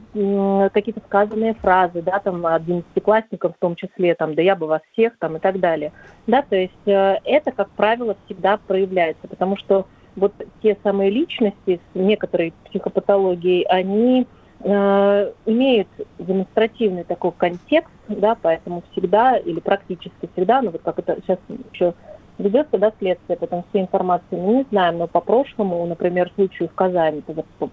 какие-то 0.70 1.00
сказанные 1.06 1.54
фразы, 1.54 2.02
да, 2.02 2.20
там, 2.20 2.46
одиннадцатиклассникам 2.46 3.52
в 3.54 3.58
том 3.58 3.74
числе, 3.74 4.14
там, 4.14 4.34
да 4.34 4.42
я 4.42 4.54
бы 4.54 4.66
вас 4.66 4.82
всех, 4.92 5.18
там, 5.18 5.36
и 5.36 5.40
так 5.40 5.58
далее. 5.58 5.92
Да, 6.26 6.42
то 6.42 6.54
есть 6.54 6.86
э, 6.86 7.16
это, 7.24 7.50
как 7.50 7.70
правило, 7.70 8.16
всегда 8.26 8.58
проявляется, 8.58 9.26
потому 9.26 9.56
что 9.56 9.86
вот 10.18 10.32
те 10.62 10.76
самые 10.82 11.10
личности 11.10 11.80
с 11.92 11.94
некоторой 11.94 12.52
психопатологией, 12.66 13.62
они 13.62 14.26
э, 14.60 15.32
имеют 15.46 15.88
демонстративный 16.18 17.04
такой 17.04 17.32
контекст, 17.32 17.92
да, 18.08 18.36
поэтому 18.40 18.82
всегда 18.92 19.36
или 19.36 19.60
практически 19.60 20.28
всегда, 20.32 20.62
ну 20.62 20.70
вот 20.70 20.82
как 20.82 20.98
это 20.98 21.18
сейчас 21.22 21.38
еще 21.72 21.94
ведется 22.38 22.78
да, 22.78 22.92
следствие, 22.98 23.36
потом 23.36 23.64
все 23.68 23.80
информации 23.80 24.36
мы 24.36 24.54
не 24.54 24.66
знаем, 24.70 24.98
но 24.98 25.06
по 25.06 25.20
прошлому, 25.20 25.84
например, 25.86 26.30
случаю 26.34 26.68
в 26.68 26.74
Казани, 26.74 27.22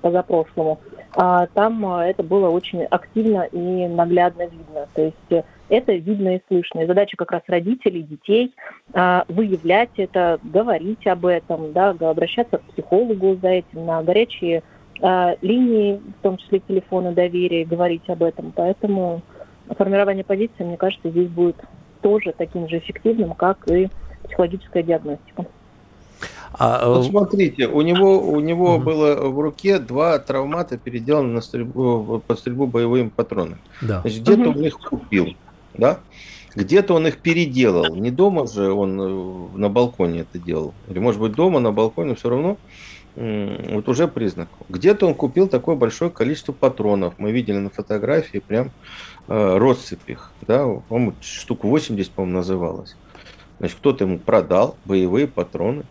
позапрошлому, 0.01 0.79
а, 1.15 1.47
там 1.53 1.85
а, 1.85 2.05
это 2.05 2.23
было 2.23 2.49
очень 2.49 2.83
активно 2.83 3.43
и 3.51 3.87
наглядно 3.87 4.43
видно. 4.43 4.87
То 4.93 5.03
есть 5.03 5.31
э, 5.31 5.43
это 5.69 5.93
видно 5.93 6.35
и 6.35 6.41
слышно. 6.47 6.81
И 6.81 6.87
задача 6.87 7.17
как 7.17 7.31
раз 7.31 7.41
родителей, 7.47 8.03
детей 8.03 8.53
а, 8.93 9.25
выявлять 9.27 9.91
это, 9.97 10.39
говорить 10.43 11.05
об 11.07 11.25
этом, 11.25 11.73
да, 11.73 11.89
обращаться 11.89 12.57
к 12.57 12.63
психологу 12.73 13.37
за 13.41 13.49
этим, 13.49 13.85
на 13.85 14.01
горячие 14.03 14.63
линии, 15.41 15.99
в 16.19 16.23
том 16.23 16.37
числе 16.37 16.61
телефона 16.61 17.11
доверия, 17.11 17.65
говорить 17.65 18.07
об 18.07 18.23
этом. 18.23 18.53
Поэтому 18.55 19.21
формирование 19.77 20.23
позиции, 20.23 20.63
мне 20.63 20.77
кажется, 20.77 21.09
здесь 21.09 21.27
будет 21.27 21.57
тоже 22.01 22.33
таким 22.37 22.69
же 22.69 22.77
эффективным, 22.77 23.33
как 23.33 23.67
и 23.69 23.89
психологическая 24.23 24.83
диагностика. 24.83 25.45
А, 26.57 26.87
вот 26.87 27.05
смотрите, 27.05 27.67
у 27.67 27.81
него, 27.81 28.19
у 28.19 28.39
него 28.39 28.75
угу. 28.75 28.83
было 28.83 29.27
в 29.27 29.39
руке 29.39 29.79
два 29.79 30.19
травмата, 30.19 30.77
переделаны 30.77 31.33
на 31.33 31.41
стрельбу, 31.41 32.21
под 32.25 32.39
стрельбу 32.39 32.67
боевыми 32.67 33.09
патронами. 33.09 33.57
Да. 33.81 34.01
Значит, 34.01 34.21
где-то 34.21 34.49
угу. 34.49 34.59
он 34.59 34.65
их 34.65 34.79
купил, 34.79 35.35
да? 35.77 35.99
Где-то 36.55 36.93
он 36.93 37.07
их 37.07 37.17
переделал. 37.17 37.95
Не 37.95 38.11
дома 38.11 38.47
же 38.47 38.71
он 38.71 38.99
э, 39.01 39.57
на 39.57 39.69
балконе 39.69 40.21
это 40.21 40.39
делал. 40.39 40.73
Или, 40.87 40.99
может 40.99 41.19
быть, 41.19 41.33
дома 41.33 41.59
на 41.59 41.71
балконе 41.71 42.15
все 42.15 42.29
равно. 42.29 42.57
Вот 43.15 43.87
уже 43.87 44.09
признак. 44.09 44.49
Где-то 44.67 45.07
он 45.07 45.13
купил 45.13 45.47
такое 45.47 45.75
большое 45.77 46.11
количество 46.11 46.51
патронов. 46.51 47.13
Мы 47.17 47.31
видели 47.31 47.57
на 47.57 47.69
фотографии 47.69 48.39
прям 48.39 48.71
э, 49.29 49.57
россыпь 49.57 50.09
их. 50.09 50.31
Да? 50.45 50.65
По-моему, 50.89 51.13
штук 51.21 51.63
80, 51.63 52.11
по-моему, 52.11 52.37
называлось. 52.37 52.97
Значит, 53.59 53.77
кто-то 53.77 54.03
ему 54.03 54.19
продал 54.19 54.75
боевые 54.83 55.27
патроны. 55.27 55.83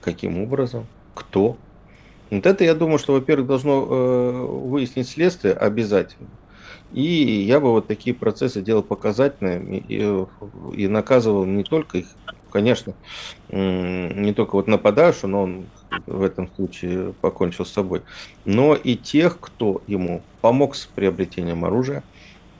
Каким 0.00 0.42
образом? 0.42 0.86
Кто? 1.14 1.58
Вот 2.30 2.46
это, 2.46 2.64
я 2.64 2.74
думаю, 2.74 2.98
что, 2.98 3.12
во-первых, 3.12 3.46
должно 3.46 3.86
э, 3.88 4.46
выяснить 4.68 5.08
следствие 5.08 5.52
обязательно. 5.52 6.28
И 6.92 7.02
я 7.02 7.58
бы 7.60 7.70
вот 7.70 7.86
такие 7.86 8.14
процессы 8.14 8.60
делал 8.60 8.82
показательными 8.82 9.82
и, 9.88 10.26
и 10.74 10.88
наказывал 10.88 11.44
не 11.46 11.64
только 11.64 11.98
их, 11.98 12.06
конечно, 12.50 12.94
не 13.50 14.34
только 14.34 14.56
вот 14.56 14.66
нападавшего, 14.66 15.30
но 15.30 15.42
он 15.42 15.66
в 16.06 16.22
этом 16.22 16.50
случае 16.54 17.14
покончил 17.20 17.64
с 17.64 17.70
собой, 17.70 18.02
но 18.44 18.74
и 18.74 18.96
тех, 18.96 19.38
кто 19.40 19.82
ему 19.86 20.22
помог 20.40 20.74
с 20.74 20.86
приобретением 20.86 21.64
оружия, 21.64 22.02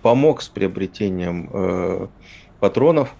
помог 0.01 0.43
с 0.43 0.49
приобретением 0.49 1.51
э, 1.53 2.07
патронов, 2.61 3.15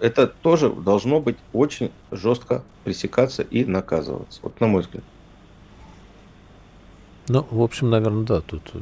это 0.00 0.26
тоже 0.26 0.70
должно 0.70 1.20
быть 1.20 1.36
очень 1.52 1.90
жестко 2.10 2.62
пресекаться 2.84 3.42
и 3.42 3.64
наказываться, 3.64 4.40
вот 4.42 4.60
на 4.60 4.66
мой 4.66 4.82
взгляд. 4.82 5.04
Ну, 7.28 7.46
в 7.50 7.62
общем, 7.62 7.90
наверное, 7.90 8.24
да, 8.24 8.40
тут 8.40 8.62
э, 8.74 8.78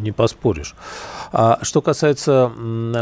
не 0.00 0.12
поспоришь. 0.12 0.74
А 1.32 1.58
что 1.62 1.82
касается, 1.82 2.50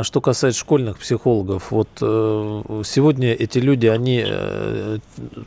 что 0.03 0.21
касается 0.21 0.59
школьных 0.59 0.99
психологов, 0.99 1.71
вот 1.71 1.88
э, 2.01 2.83
сегодня 2.85 3.33
эти 3.33 3.59
люди, 3.59 3.87
они 3.87 4.25
э, 4.27 4.99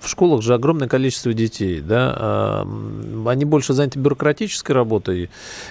в 0.01 0.07
школах 0.07 0.41
же 0.41 0.53
огромное 0.53 0.87
количество 0.87 1.33
детей, 1.33 1.81
да, 1.81 2.63
э, 2.65 3.25
они 3.27 3.45
больше 3.45 3.73
заняты 3.73 3.99
бюрократической 3.99 4.71
работой, 4.71 5.29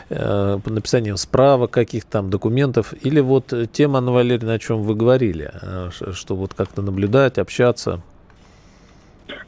написанием 0.09 1.17
справок 1.17 1.71
каких-то 1.71 2.11
там 2.11 2.31
документов, 2.31 2.95
или 3.03 3.21
вот 3.21 3.53
тема, 3.73 3.99
Анна 3.99 4.13
Валерьевна, 4.13 4.55
о 4.55 4.59
чем 4.59 4.83
вы 4.83 4.95
говорили, 4.95 5.53
что 6.13 6.37
вот 6.37 6.55
как-то 6.55 6.83
наблюдать, 6.83 7.39
общаться. 7.39 8.03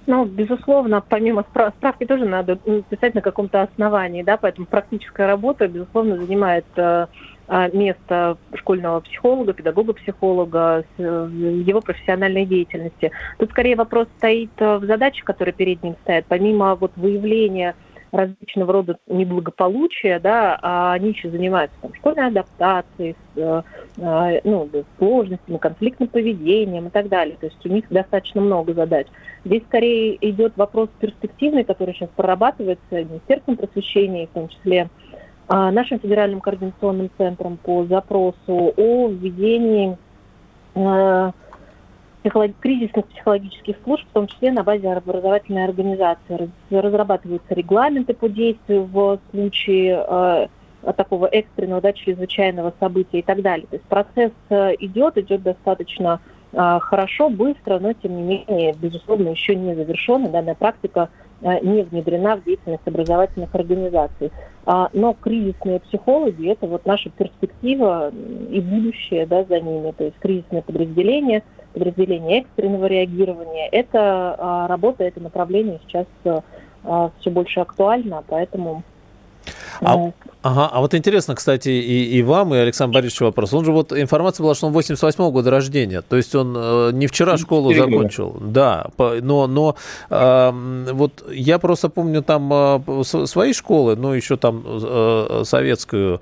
Ну, 0.06 0.24
безусловно, 0.24 1.00
помимо 1.00 1.44
справки 1.44 2.04
тоже 2.04 2.24
надо 2.24 2.56
писать 2.56 3.14
на 3.14 3.20
каком-то 3.20 3.62
основании, 3.62 4.22
да, 4.22 4.36
поэтому 4.36 4.66
практическая 4.66 5.26
работа, 5.26 5.68
безусловно, 5.68 6.16
занимает 6.16 6.66
э, 6.76 7.06
а, 7.48 7.68
место 7.68 8.38
школьного 8.54 9.00
психолога, 9.00 9.52
педагога-психолога, 9.52 10.84
э, 10.98 11.02
его 11.02 11.80
профессиональной 11.80 12.46
деятельности. 12.46 13.10
Тут 13.38 13.50
скорее 13.50 13.76
вопрос 13.76 14.08
стоит 14.18 14.50
э, 14.58 14.78
в 14.78 14.86
задачах, 14.86 15.24
которые 15.24 15.52
перед 15.52 15.82
ним 15.82 15.96
стоят, 16.02 16.24
помимо 16.28 16.74
вот 16.76 16.92
выявления 16.96 17.74
различного 18.12 18.72
рода 18.72 18.98
неблагополучия, 19.06 20.20
да, 20.20 20.58
а 20.60 20.92
они 20.92 21.10
еще 21.10 21.30
занимаются 21.30 21.76
там, 21.80 21.94
школьной 21.94 22.26
адаптацией, 22.28 23.16
э, 23.36 23.62
э, 23.96 24.40
ну, 24.44 24.68
сложностями, 24.98 25.56
конфликтным 25.56 26.08
поведением 26.08 26.88
и 26.88 26.90
так 26.90 27.08
далее. 27.08 27.36
То 27.40 27.46
есть 27.46 27.64
у 27.64 27.70
них 27.70 27.86
достаточно 27.88 28.42
много 28.42 28.74
задач. 28.74 29.06
Здесь 29.44 29.62
скорее 29.64 30.18
идет 30.20 30.52
вопрос 30.56 30.90
перспективный, 31.00 31.64
который 31.64 31.94
сейчас 31.94 32.10
прорабатывается 32.14 32.82
Министерством 32.90 33.56
просвещения, 33.56 34.26
в 34.26 34.30
том 34.30 34.48
числе 34.48 34.90
э, 35.48 35.70
нашим 35.70 35.98
федеральным 35.98 36.40
координационным 36.40 37.10
центром 37.16 37.56
по 37.56 37.86
запросу 37.86 38.74
о 38.76 39.08
введении 39.08 39.96
э, 40.74 41.32
кризисных 42.22 43.06
психологических 43.06 43.76
служб, 43.84 44.04
в 44.08 44.12
том 44.12 44.26
числе 44.26 44.52
на 44.52 44.62
базе 44.62 44.92
образовательной 44.92 45.64
организации. 45.64 46.50
Разрабатываются 46.70 47.54
регламенты 47.54 48.14
по 48.14 48.28
действию 48.28 48.84
в 48.84 49.18
случае 49.30 50.04
э, 50.06 50.46
такого 50.92 51.26
экстренного, 51.26 51.80
да, 51.80 51.92
чрезвычайного 51.92 52.72
события 52.80 53.20
и 53.20 53.22
так 53.22 53.42
далее. 53.42 53.66
То 53.68 53.76
есть 53.76 53.86
процесс 53.86 54.32
э, 54.50 54.74
идет, 54.80 55.18
идет 55.18 55.42
достаточно 55.42 56.20
э, 56.52 56.78
хорошо, 56.80 57.28
быстро, 57.28 57.78
но 57.78 57.92
тем 57.92 58.16
не 58.16 58.22
менее, 58.22 58.74
безусловно, 58.80 59.28
еще 59.28 59.54
не 59.54 59.74
завершен, 59.74 60.30
данная 60.30 60.54
практика 60.54 61.10
э, 61.40 61.60
не 61.60 61.82
внедрена 61.82 62.36
в 62.36 62.44
деятельность 62.44 62.86
образовательных 62.86 63.54
организаций. 63.54 64.30
А, 64.64 64.90
но 64.92 65.12
кризисные 65.12 65.80
психологи– 65.80 66.48
это 66.52 66.68
вот 66.68 66.86
наша 66.86 67.10
перспектива 67.10 68.12
и 68.50 68.60
будущее 68.60 69.26
да, 69.26 69.42
за 69.42 69.58
ними, 69.58 69.90
то 69.90 70.04
есть 70.04 70.16
кризисные 70.20 70.62
подразделения– 70.62 71.42
подразделения 71.72 72.40
экстренного 72.40 72.86
реагирования. 72.86 73.68
Это 73.68 74.36
а, 74.38 74.68
работа, 74.68 75.04
это 75.04 75.20
направление 75.20 75.80
сейчас 75.86 76.06
а, 76.84 77.10
все 77.20 77.30
больше 77.30 77.60
актуально, 77.60 78.22
поэтому... 78.26 78.82
А, 79.80 80.12
Ага, 80.42 80.68
а 80.72 80.80
вот 80.80 80.94
интересно, 80.94 81.34
кстати, 81.34 81.68
и, 81.68 82.18
и 82.18 82.22
вам, 82.22 82.54
и 82.54 82.58
Александр 82.58 82.94
Борисович 82.94 83.20
вопрос. 83.20 83.52
Он 83.54 83.64
же 83.64 83.72
вот, 83.72 83.92
информация 83.92 84.42
была, 84.42 84.54
что 84.54 84.66
он 84.66 84.72
88 84.72 85.24
-го 85.24 85.30
года 85.30 85.50
рождения, 85.50 86.02
то 86.02 86.16
есть 86.16 86.34
он 86.34 86.54
э, 86.56 86.90
не 86.92 87.06
вчера 87.06 87.36
школу 87.36 87.72
закончил. 87.72 88.36
Да, 88.40 88.86
по, 88.96 89.14
но, 89.22 89.46
но 89.46 89.76
э, 90.10 90.52
вот 90.92 91.24
я 91.30 91.58
просто 91.58 91.88
помню 91.88 92.22
там 92.22 92.52
э, 92.52 93.02
свои 93.26 93.52
школы, 93.52 93.94
ну 93.94 94.12
еще 94.12 94.36
там 94.36 94.64
э, 94.66 95.42
советскую, 95.44 96.20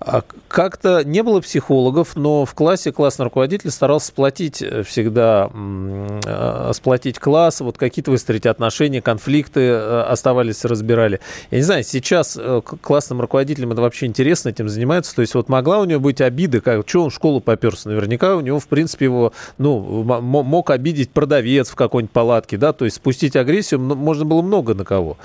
а 0.00 0.22
как-то 0.48 1.04
не 1.04 1.22
было 1.22 1.40
психологов, 1.40 2.16
но 2.16 2.46
в 2.46 2.54
классе 2.54 2.90
классный 2.90 3.24
руководитель 3.24 3.70
старался 3.70 4.08
сплотить 4.08 4.64
всегда, 4.86 5.50
э, 5.52 6.70
сплотить 6.72 7.18
класс, 7.18 7.60
вот 7.60 7.76
какие-то 7.76 8.10
выстроить 8.10 8.46
отношения, 8.46 9.02
конфликты 9.02 9.60
э, 9.60 10.00
оставались, 10.02 10.64
разбирали. 10.64 11.20
Я 11.50 11.58
не 11.58 11.64
знаю, 11.64 11.84
сейчас 11.84 12.38
э, 12.40 12.62
классным 12.80 13.20
руководителем 13.20 13.57
родителям 13.58 13.72
это 13.72 13.82
вообще 13.82 14.06
интересно 14.06 14.50
этим 14.50 14.68
занимается. 14.68 15.14
То 15.14 15.22
есть 15.22 15.34
вот 15.34 15.48
могла 15.48 15.80
у 15.80 15.84
него 15.84 16.00
быть 16.00 16.20
обида, 16.20 16.60
как, 16.60 16.88
что 16.88 17.04
он 17.04 17.10
в 17.10 17.14
школу 17.14 17.40
поперся. 17.40 17.90
Наверняка 17.90 18.36
у 18.36 18.40
него, 18.40 18.58
в 18.58 18.68
принципе, 18.68 19.06
его, 19.06 19.32
ну, 19.58 20.02
мог 20.02 20.70
обидеть 20.70 21.10
продавец 21.10 21.70
в 21.70 21.74
какой-нибудь 21.74 22.12
палатке, 22.12 22.56
да, 22.56 22.72
то 22.72 22.84
есть 22.84 22.96
спустить 22.96 23.36
агрессию 23.36 23.80
можно 23.80 24.24
было 24.24 24.42
много 24.42 24.74
на 24.74 24.84
кого. 24.84 25.16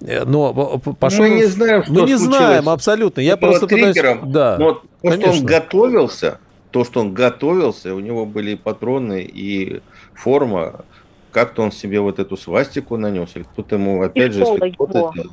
Э, 0.00 0.24
но 0.24 0.78
пошел... 0.98 1.24
Мы 1.24 1.30
не 1.30 1.44
знаем, 1.44 1.82
что 1.82 1.92
Мы 1.92 2.02
не 2.02 2.16
знаем, 2.16 2.68
абсолютно. 2.68 3.20
Я 3.20 3.36
просто 3.36 3.66
пытаюсь... 3.66 3.96
Да, 4.24 4.56
но 4.58 4.72
то, 4.74 4.82
конечно. 5.02 5.32
что 5.32 5.40
он 5.40 5.46
готовился, 5.46 6.38
то, 6.70 6.84
что 6.84 7.00
он 7.00 7.12
готовился, 7.12 7.94
у 7.94 8.00
него 8.00 8.26
были 8.26 8.54
патроны 8.54 9.22
и 9.22 9.80
форма, 10.14 10.84
как-то 11.32 11.62
он 11.62 11.72
себе 11.72 12.00
вот 12.00 12.18
эту 12.18 12.36
свастику 12.36 12.96
нанес, 12.96 13.28
или 13.34 13.42
кто-то 13.42 13.76
ему, 13.76 14.02
опять 14.02 14.30
и 14.30 14.32
же, 14.32 14.40
если 14.40 14.70
кто-то 14.70 15.10
сделал. 15.12 15.32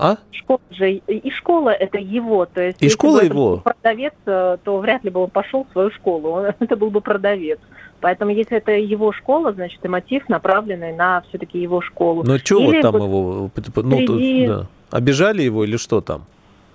А? 0.00 0.16
Школа 0.32 0.60
же, 0.70 0.92
и 0.92 1.30
школа 1.30 1.68
это 1.70 1.98
его. 1.98 2.46
То 2.46 2.62
есть, 2.62 2.82
и 2.82 2.88
школа 2.88 3.22
его? 3.22 3.58
продавец, 3.58 4.14
э, 4.24 4.56
то 4.64 4.78
вряд 4.78 5.04
ли 5.04 5.10
бы 5.10 5.20
он 5.24 5.30
пошел 5.30 5.66
в 5.68 5.72
свою 5.72 5.90
школу. 5.90 6.30
Он, 6.30 6.46
это 6.58 6.76
был 6.76 6.90
бы 6.90 7.02
продавец. 7.02 7.58
Поэтому, 8.00 8.30
если 8.30 8.56
это 8.56 8.72
его 8.72 9.12
школа, 9.12 9.52
значит, 9.52 9.84
и 9.84 9.88
мотив 9.88 10.26
направленный 10.30 10.94
на 10.94 11.22
все-таки 11.28 11.60
его 11.60 11.82
школу. 11.82 12.22
Но 12.24 12.38
что 12.38 12.62
вот 12.62 12.80
там 12.80 12.96
его... 12.96 13.50
Ну, 13.76 13.96
среди... 13.98 14.46
да. 14.46 14.66
Обижали 14.90 15.42
его 15.42 15.64
или 15.64 15.76
что 15.76 16.00
там? 16.00 16.24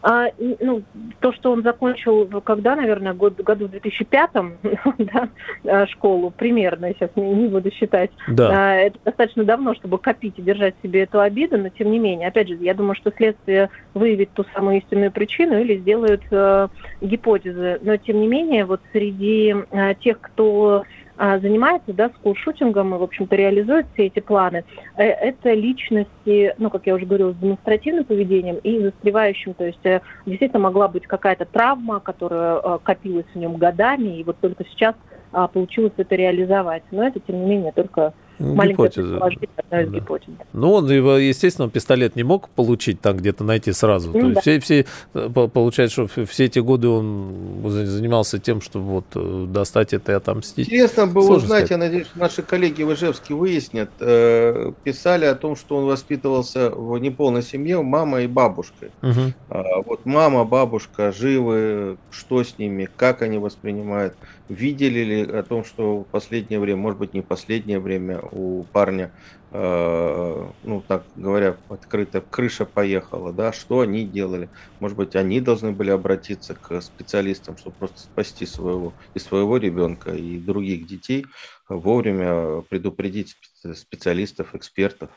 А, 0.08 0.28
ну, 0.38 0.84
то, 1.20 1.34
что 1.34 1.52
он 1.52 1.64
закончил, 1.64 2.28
когда, 2.42 2.76
наверное, 2.76 3.16
год, 3.16 3.42
году 3.42 3.66
в 3.66 3.72
2005 3.72 4.30
да, 5.00 5.30
а, 5.66 5.88
школу, 5.88 6.30
примерно, 6.30 6.94
сейчас 6.94 7.10
не, 7.16 7.24
не 7.24 7.48
буду 7.48 7.72
считать. 7.72 8.12
Да. 8.28 8.52
А, 8.54 8.76
это 8.76 9.00
достаточно 9.04 9.44
давно, 9.46 9.74
чтобы 9.74 9.98
копить 9.98 10.36
и 10.38 10.44
держать 10.44 10.76
себе 10.84 11.06
эту 11.06 11.22
обиду, 11.22 11.58
но 11.58 11.70
тем 11.70 11.90
не 11.90 11.98
менее, 11.98 12.28
опять 12.28 12.50
же, 12.50 12.56
я 12.62 12.76
думаю, 12.76 12.94
что 12.94 13.12
следствие 13.18 13.72
выявит 13.96 14.30
ту 14.36 14.46
самую 14.54 14.78
истинную 14.78 15.12
причину 15.12 15.60
или 15.60 15.80
сделают 15.80 16.22
э, 16.30 16.68
гипотезы. 17.02 17.80
Но 17.82 17.98
тем 17.98 18.22
не 18.22 18.28
менее, 18.28 18.66
вот 18.66 18.82
среди 18.92 19.56
э, 19.72 19.96
тех, 19.96 20.22
кто 20.22 20.84
занимается 21.18 21.94
да, 21.94 22.10
скулшутингом 22.10 22.94
и, 22.96 22.98
в 22.98 23.04
общем-то, 23.04 23.36
реализует 23.36 23.86
все 23.94 24.08
эти 24.08 24.20
планы, 24.20 24.64
э, 24.98 25.04
это 25.04 25.54
личности, 25.54 26.54
ну, 26.58 26.70
как 26.70 26.86
я 26.88 26.96
уже 26.96 27.06
говорила, 27.06 27.32
с 27.32 27.38
демонстративным 27.38 28.06
поведением 28.06 28.58
и 28.58 28.80
застревающим. 28.80 29.54
То 29.54 29.66
есть 29.66 29.86
э, 29.86 30.02
действительно 30.26 30.60
могла 30.60 30.88
быть 30.88 31.08
какая-то 31.08 31.46
травма, 31.46 32.00
которая 32.00 32.58
э, 32.58 32.80
копилась 32.84 33.26
в 33.34 33.38
нем 33.38 33.58
годами, 33.58 34.20
и 34.20 34.24
вот 34.24 34.38
только 34.40 34.66
сейчас 34.66 34.96
а, 35.32 35.48
получилось 35.48 35.94
это 35.98 36.16
реализовать. 36.16 36.84
Но 36.92 37.06
это, 37.06 37.20
тем 37.20 37.42
не 37.42 37.46
менее, 37.46 37.72
только 37.74 38.14
Гипотеза. 38.40 39.18
одна 39.18 39.82
из 39.82 39.90
да. 39.90 40.00
гипотез. 40.00 40.34
Ну, 40.54 40.74
он, 40.74 40.90
естественно, 40.90 41.70
пистолет 41.70 42.16
не 42.16 42.24
мог 42.24 42.50
получить 42.50 43.02
там 43.02 43.18
где-то 43.18 43.44
найти 43.44 43.72
сразу. 43.72 44.12
Ну, 44.12 44.14
То 44.14 44.42
да. 44.42 44.52
есть 44.52 44.66
все, 44.66 44.86
все, 45.14 45.30
получается, 45.30 46.08
что 46.08 46.26
все 46.26 46.46
эти 46.46 46.60
годы 46.60 46.88
он 46.88 47.62
занимался 47.66 48.40
тем, 48.40 48.62
чтобы 48.62 48.86
вот 48.86 49.06
э, 49.16 49.46
достать 49.48 49.94
это 49.94 50.12
и 50.12 50.16
отомстить. 50.16 50.68
Интересно 50.68 51.08
было 51.08 51.26
Сложно 51.26 51.46
узнать, 51.46 51.66
сказать. 51.66 51.72
я 51.72 51.78
надеюсь, 51.78 52.08
наши 52.16 52.42
коллеги 52.42 52.84
в 52.84 52.94
Ижевске 52.94 53.34
выяснят, 53.34 53.90
э, 54.00 54.72
писали 54.84 55.26
о 55.26 55.36
том, 55.36 55.56
что 55.56 55.78
он 55.78 55.86
воспитывался 55.86 56.70
в 56.70 56.98
неполной 56.98 57.44
семье, 57.44 57.82
мама 57.82 58.22
и 58.22 58.28
бабушкой. 58.28 58.92
Угу. 59.02 59.34
А, 59.50 59.82
вот 59.86 60.06
мама, 60.06 60.44
бабушка 60.44 61.12
живы, 61.12 61.98
что 62.12 62.44
с 62.44 62.58
ними, 62.58 62.90
как 62.98 63.22
они 63.22 63.38
воспринимают, 63.38 64.16
видели 64.48 65.00
ли 65.04 65.22
о 65.24 65.44
том, 65.44 65.64
что 65.64 66.02
в 66.02 66.04
последнее 66.06 66.60
время, 66.60 66.82
может 66.82 67.00
быть, 67.00 67.14
не 67.14 67.22
последнее 67.22 67.80
время, 67.80 68.20
у 68.32 68.64
парня, 68.66 69.12
э, 69.52 70.50
ну, 70.64 70.82
так 70.82 71.06
говоря, 71.16 71.58
открыто 71.70 72.22
крыша 72.22 72.66
поехала, 72.66 73.34
да, 73.34 73.52
что 73.52 73.82
они 73.82 74.06
делали? 74.06 74.50
Может 74.80 74.98
быть, 74.98 75.16
они 75.16 75.42
должны 75.42 75.72
были 75.72 75.90
обратиться 75.90 76.56
к 76.56 76.82
специалистам, 76.82 77.58
чтобы 77.58 77.76
просто 77.78 78.00
спасти 78.02 78.46
своего 78.46 78.94
и 79.14 79.20
своего 79.20 79.58
ребенка, 79.58 80.12
и 80.14 80.38
других 80.38 80.86
детей, 80.88 81.26
вовремя 81.68 82.62
предупредить 82.62 83.36
специалистов, 83.74 84.54
экспертов. 84.54 85.10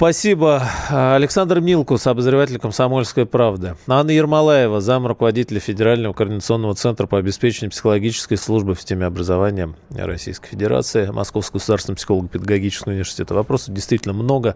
Спасибо. 0.00 0.62
Александр 0.88 1.60
Милкус, 1.60 2.06
обозреватель 2.06 2.58
«Комсомольской 2.58 3.26
правды». 3.26 3.76
Анна 3.86 4.12
Ермолаева, 4.12 4.80
зам 4.80 5.06
руководителя 5.06 5.60
Федерального 5.60 6.14
координационного 6.14 6.74
центра 6.74 7.06
по 7.06 7.18
обеспечению 7.18 7.70
психологической 7.70 8.38
службы 8.38 8.74
в 8.74 8.78
системе 8.80 9.04
образования 9.04 9.74
Российской 9.90 10.48
Федерации, 10.48 11.10
Московского 11.10 11.58
государственного 11.58 11.96
психолого-педагогического 11.96 12.92
университета. 12.92 13.34
Вопросов 13.34 13.74
действительно 13.74 14.14
много. 14.14 14.54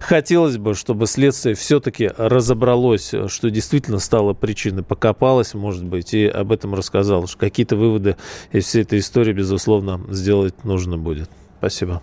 Хотелось 0.00 0.58
бы, 0.58 0.74
чтобы 0.74 1.06
следствие 1.06 1.54
все-таки 1.54 2.10
разобралось, 2.16 3.14
что 3.28 3.48
действительно 3.48 4.00
стало 4.00 4.34
причиной, 4.34 4.82
покопалось, 4.82 5.54
может 5.54 5.84
быть, 5.84 6.14
и 6.14 6.26
об 6.26 6.50
этом 6.50 6.74
рассказало. 6.74 7.26
Какие-то 7.38 7.76
выводы 7.76 8.16
из 8.50 8.64
всей 8.64 8.82
этой 8.82 8.98
истории, 8.98 9.32
безусловно, 9.32 10.00
сделать 10.08 10.64
нужно 10.64 10.98
будет. 10.98 11.30
Спасибо. 11.58 12.02